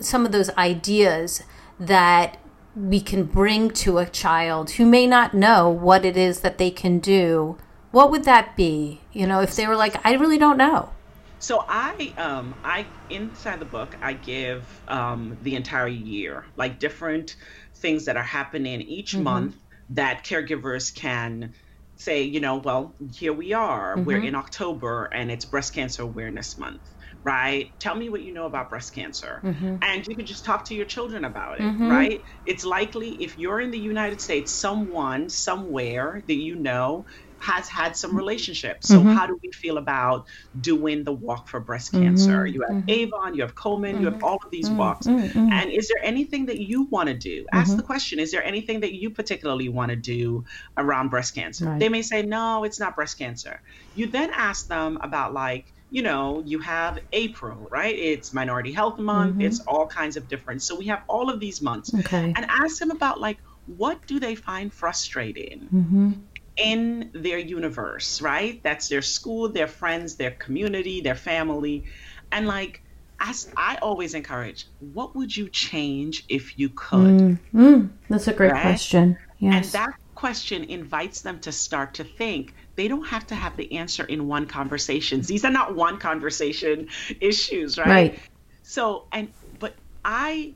[0.00, 1.42] some of those ideas
[1.78, 2.38] that
[2.76, 6.70] we can bring to a child who may not know what it is that they
[6.70, 7.58] can do,
[7.90, 9.00] what would that be?
[9.12, 10.90] You know, if they were like, I really don't know.
[11.38, 17.36] So I, um, I inside the book, I give um, the entire year, like different
[17.76, 19.24] things that are happening each mm-hmm.
[19.24, 19.56] month
[19.90, 21.54] that caregivers can
[21.96, 23.96] say, you know, well, here we are.
[23.96, 24.04] Mm-hmm.
[24.04, 26.82] We're in October and it's Breast Cancer Awareness Month,
[27.24, 27.70] right?
[27.78, 29.40] Tell me what you know about breast cancer.
[29.42, 29.76] Mm-hmm.
[29.82, 31.90] And you can just talk to your children about it, mm-hmm.
[31.90, 32.24] right?
[32.46, 37.04] It's likely if you're in the United States, someone somewhere that you know
[37.40, 38.88] has had some relationships.
[38.88, 39.12] So mm-hmm.
[39.12, 40.26] how do we feel about
[40.60, 42.44] doing the walk for breast cancer?
[42.44, 42.54] Mm-hmm.
[42.54, 42.90] You have mm-hmm.
[42.90, 44.24] Avon, you have Komen, you have mm-hmm.
[44.24, 44.76] all of these mm-hmm.
[44.76, 45.06] walks.
[45.06, 45.52] Mm-hmm.
[45.52, 47.46] And is there anything that you want to do?
[47.52, 50.44] Ask the question, is there anything that you particularly want to do
[50.76, 51.64] around breast cancer?
[51.64, 51.80] Right.
[51.80, 53.62] They may say, no, it's not breast cancer.
[53.94, 57.96] You then ask them about like, you know, you have April, right?
[57.96, 59.32] It's Minority Health Month.
[59.32, 59.40] Mm-hmm.
[59.40, 60.62] It's all kinds of different.
[60.62, 61.92] So we have all of these months.
[61.92, 62.32] Okay.
[62.36, 63.38] And ask them about like,
[63.76, 66.22] what do they find frustrating?
[66.60, 68.62] Mm-hmm in their universe, right?
[68.62, 71.84] That's their school, their friends, their community, their family.
[72.30, 72.82] And like,
[73.18, 76.98] as I always encourage, what would you change if you could?
[76.98, 78.62] Mm, mm, that's a great right?
[78.62, 79.18] question.
[79.38, 79.54] Yes.
[79.54, 82.54] And that question invites them to start to think.
[82.76, 85.22] They don't have to have the answer in one conversation.
[85.22, 86.88] These are not one conversation
[87.20, 87.88] issues, right?
[87.88, 88.20] Right.
[88.62, 90.54] So, and, but I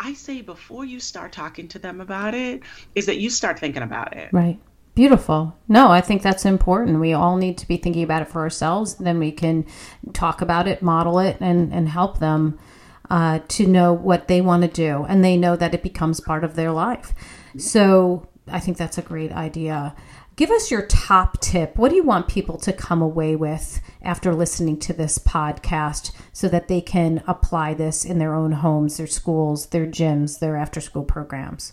[0.00, 2.62] I say before you start talking to them about it,
[2.94, 4.30] is that you start thinking about it.
[4.32, 4.58] Right.
[5.00, 5.56] Beautiful.
[5.66, 7.00] No, I think that's important.
[7.00, 8.96] We all need to be thinking about it for ourselves.
[8.96, 9.64] Then we can
[10.12, 12.58] talk about it, model it, and, and help them
[13.08, 15.06] uh, to know what they want to do.
[15.08, 17.14] And they know that it becomes part of their life.
[17.56, 19.96] So I think that's a great idea.
[20.36, 21.78] Give us your top tip.
[21.78, 26.46] What do you want people to come away with after listening to this podcast so
[26.48, 30.82] that they can apply this in their own homes, their schools, their gyms, their after
[30.82, 31.72] school programs?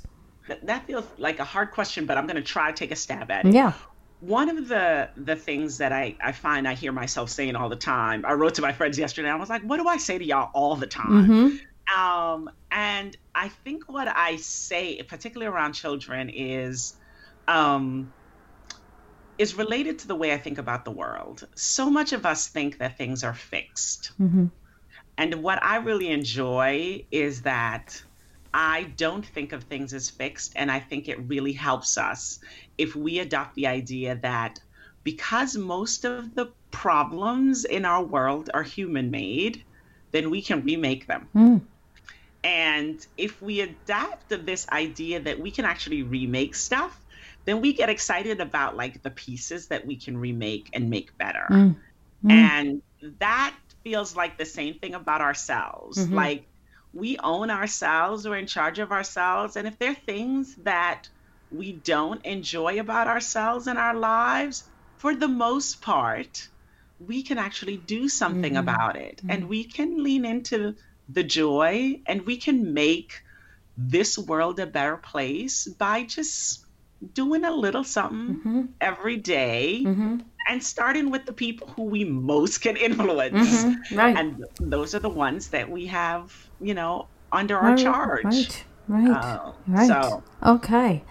[0.63, 3.31] That feels like a hard question, but I'm going to try to take a stab
[3.31, 3.53] at it.
[3.53, 3.73] Yeah.
[4.19, 7.75] One of the the things that I, I find I hear myself saying all the
[7.75, 9.29] time, I wrote to my friends yesterday.
[9.29, 11.27] I was like, what do I say to y'all all the time?
[11.27, 11.99] Mm-hmm.
[11.99, 16.95] Um, and I think what I say, particularly around children, is
[17.47, 18.11] um,
[19.37, 21.47] is related to the way I think about the world.
[21.55, 24.11] So much of us think that things are fixed.
[24.19, 24.47] Mm-hmm.
[25.17, 28.01] And what I really enjoy is that
[28.59, 30.53] I don't think of things as fixed.
[30.55, 32.39] And I think it really helps us
[32.75, 34.59] if we adopt the idea that
[35.03, 39.63] because most of the problems in our world are human made,
[40.11, 41.29] then we can remake them.
[41.35, 41.61] Mm.
[42.43, 46.99] And if we adapt this idea that we can actually remake stuff,
[47.45, 51.45] then we get excited about like the pieces that we can remake and make better.
[51.47, 51.75] Mm.
[52.25, 52.31] Mm.
[52.31, 52.81] And
[53.19, 53.53] that
[53.83, 55.99] feels like the same thing about ourselves.
[55.99, 56.15] Mm-hmm.
[56.15, 56.47] Like
[56.97, 59.55] we own ourselves, we're in charge of ourselves.
[59.55, 61.07] And if there are things that
[61.51, 64.63] we don't enjoy about ourselves and our lives,
[64.97, 66.47] for the most part,
[66.99, 68.69] we can actually do something mm-hmm.
[68.69, 69.17] about it.
[69.17, 69.29] Mm-hmm.
[69.29, 70.75] And we can lean into
[71.07, 73.21] the joy and we can make
[73.77, 76.65] this world a better place by just
[77.13, 78.61] doing a little something mm-hmm.
[78.81, 80.17] every day mm-hmm
[80.47, 83.63] and starting with the people who we most can influence.
[83.63, 84.17] Mm-hmm, right.
[84.17, 88.23] And those are the ones that we have, you know, under our right, charge.
[88.23, 88.63] Right.
[88.87, 89.09] Right.
[89.09, 89.87] Uh, right.
[89.87, 90.23] So.
[90.45, 91.03] Okay.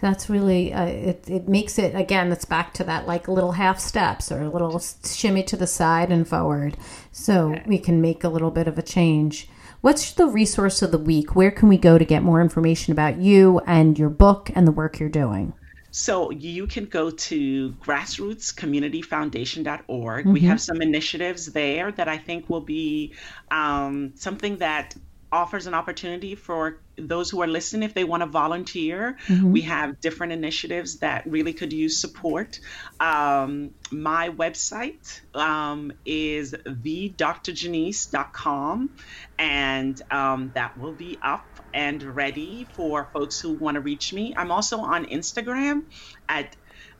[0.00, 1.24] That's really uh, it.
[1.28, 2.30] It makes it again.
[2.30, 6.12] It's back to that like little half steps or a little shimmy to the side
[6.12, 6.76] and forward,
[7.10, 7.62] so okay.
[7.66, 9.48] we can make a little bit of a change.
[9.80, 11.34] What's the resource of the week?
[11.34, 14.72] Where can we go to get more information about you and your book and the
[14.72, 15.54] work you're doing?
[15.96, 20.24] So you can go to grassrootscommunityfoundation.org.
[20.24, 20.32] Mm-hmm.
[20.32, 23.14] We have some initiatives there that I think will be
[23.52, 24.96] um, something that
[25.30, 29.16] offers an opportunity for those who are listening if they want to volunteer.
[29.28, 29.52] Mm-hmm.
[29.52, 32.58] We have different initiatives that really could use support.
[32.98, 38.90] Um, my website um, is thedrjanice.com,
[39.38, 44.32] and um, that will be up and ready for folks who want to reach me.
[44.36, 45.82] I'm also on Instagram
[46.28, 46.56] at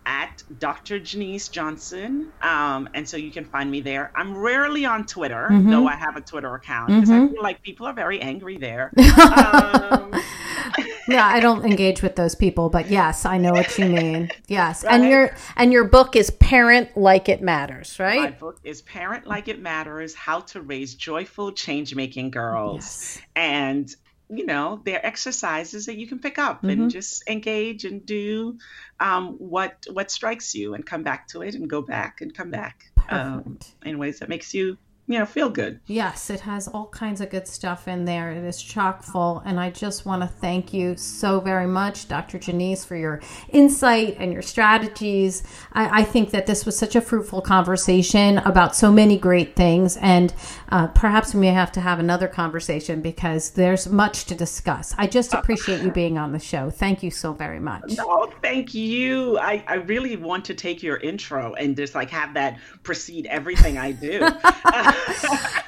[0.06, 0.98] at Dr.
[0.98, 2.30] Janice Johnson.
[2.42, 4.12] Um, and so you can find me there.
[4.14, 5.70] I'm rarely on Twitter, mm-hmm.
[5.70, 7.24] though I have a Twitter account because mm-hmm.
[7.24, 8.92] I feel like people are very angry there.
[8.98, 10.12] um,
[11.08, 14.30] yeah, I don't engage with those people, but yes, I know what you mean.
[14.46, 14.84] Yes.
[14.84, 14.94] Right?
[14.94, 18.20] And your and your book is Parent Like It Matters, right?
[18.20, 22.84] My book is Parent Like It Matters: How to Raise Joyful Change-Making Girls.
[22.84, 23.20] Yes.
[23.36, 23.96] And
[24.36, 26.70] you know, there are exercises that you can pick up mm-hmm.
[26.70, 28.58] and just engage and do
[29.00, 32.50] um, what what strikes you, and come back to it, and go back and come
[32.50, 35.80] back um, in ways that makes you you know feel good.
[35.86, 38.32] Yes it has all kinds of good stuff in there.
[38.32, 42.38] It is chock full and i just want to thank you so very much dr
[42.38, 45.42] janice for your insight and your strategies.
[45.72, 49.96] I, I, think that this was such a fruitful conversation about so many great things
[49.98, 50.34] and
[50.70, 54.94] uh, perhaps we may have to have another conversation because there's much to discuss.
[54.98, 56.70] I just appreciate you being on the show.
[56.70, 57.96] Thank you so very much.
[57.96, 59.38] No thank you.
[59.38, 63.78] I, I really want to take your intro and just like have that precede everything
[63.78, 64.20] i do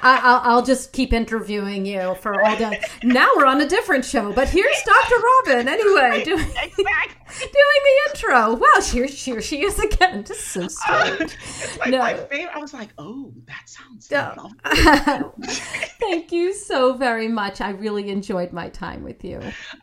[0.01, 2.79] I, will just keep interviewing you for all day.
[3.03, 5.15] Now we're on a different show, but here's Dr.
[5.15, 6.77] Robyn anyway doing, exactly.
[7.39, 8.55] doing the intro.
[8.55, 10.23] Wow, here, here she is again.
[10.23, 11.35] Just so strange.
[11.79, 11.99] like no.
[11.99, 12.55] my favorite.
[12.55, 14.09] I was like, oh, that sounds.
[14.11, 14.51] No.
[15.99, 17.61] thank you so very much.
[17.61, 19.41] I really enjoyed my time with you.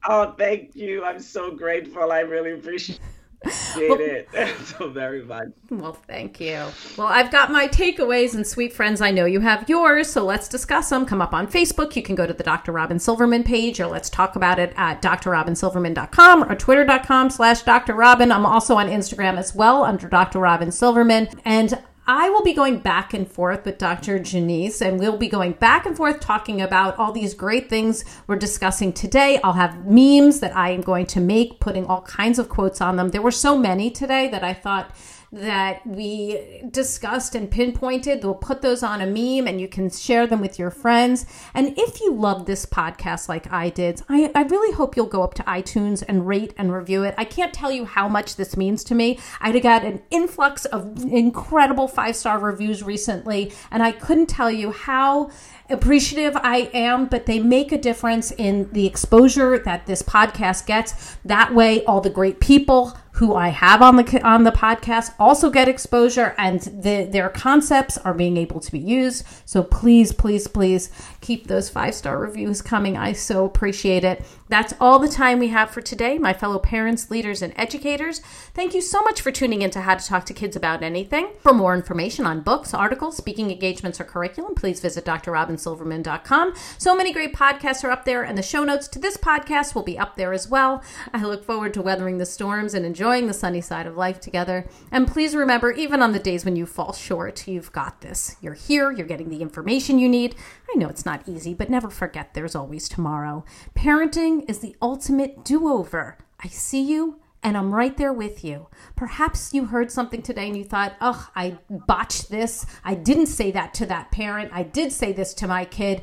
[0.08, 1.04] Oh, thank you.
[1.04, 2.12] I'm so grateful.
[2.12, 3.00] I really appreciate
[3.44, 5.48] Appreciate well, it so very much.
[5.70, 6.64] Well, thank you.
[6.96, 10.48] Well, I've got my takeaways, and sweet friends, I know you have yours, so let's
[10.48, 11.06] discuss them.
[11.06, 11.96] Come up on Facebook.
[11.96, 12.72] You can go to the Dr.
[12.72, 17.94] Robyn Silverman page, or let's talk about it at drrobynsilverman.com or twitter.com slash Dr.
[17.94, 18.32] Robyn.
[18.32, 20.38] I'm also on Instagram as well under Dr.
[20.38, 21.28] Robyn Silverman.
[21.44, 24.18] And I will be going back and forth with Dr.
[24.18, 28.36] Janice, and we'll be going back and forth talking about all these great things we're
[28.36, 29.40] discussing today.
[29.42, 32.96] I'll have memes that I am going to make, putting all kinds of quotes on
[32.96, 33.08] them.
[33.08, 34.94] There were so many today that I thought
[35.34, 38.22] that we discussed and pinpointed.
[38.22, 41.26] We'll put those on a meme and you can share them with your friends.
[41.54, 45.22] And if you love this podcast like I did, I, I really hope you'll go
[45.22, 47.14] up to iTunes and rate and review it.
[47.18, 49.18] I can't tell you how much this means to me.
[49.40, 54.72] I got an influx of incredible five star reviews recently, and I couldn't tell you
[54.72, 55.30] how
[55.70, 61.16] appreciative I am, but they make a difference in the exposure that this podcast gets.
[61.24, 65.48] That way, all the great people who I have on the on the podcast also
[65.48, 69.24] get exposure and the, their concepts are being able to be used.
[69.44, 70.90] So please, please, please
[71.20, 72.96] keep those five star reviews coming.
[72.96, 74.24] I so appreciate it.
[74.48, 78.18] That's all the time we have for today, my fellow parents, leaders, and educators.
[78.52, 81.28] Thank you so much for tuning in to How to Talk to Kids About Anything.
[81.40, 86.54] For more information on books, articles, speaking engagements, or curriculum, please visit drrobynsilverman.com.
[86.78, 89.82] So many great podcasts are up there, and the show notes to this podcast will
[89.82, 90.82] be up there as well.
[91.12, 94.18] I look forward to weathering the storms and enjoying enjoying the sunny side of life
[94.18, 94.66] together.
[94.90, 98.36] And please remember, even on the days when you fall short, you've got this.
[98.40, 100.34] You're here, you're getting the information you need.
[100.74, 103.44] I know it's not easy, but never forget there's always tomorrow.
[103.74, 106.16] Parenting is the ultimate do over.
[106.42, 108.68] I see you and I'm right there with you.
[108.96, 112.64] Perhaps you heard something today and you thought, oh, I botched this.
[112.84, 114.50] I didn't say that to that parent.
[114.50, 116.00] I did say this to my kid.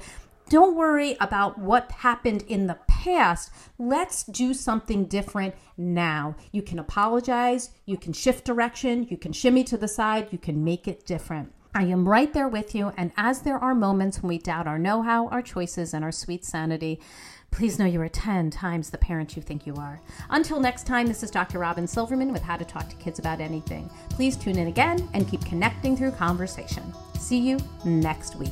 [0.52, 3.54] Don't worry about what happened in the past.
[3.80, 6.36] Let's do something different now.
[6.52, 10.62] You can apologize, you can shift direction, you can shimmy to the side, you can
[10.62, 11.54] make it different.
[11.74, 14.78] I am right there with you, and as there are moments when we doubt our
[14.78, 17.00] know how, our choices, and our sweet sanity,
[17.52, 20.02] please know you are 10 times the parent you think you are.
[20.32, 21.60] Until next time, this is Dr.
[21.60, 23.90] Robyn Silverman with How to Talk to Kids About Anything.
[24.10, 26.84] Please tune in again and keep connecting through conversation.
[27.18, 28.52] See you next week.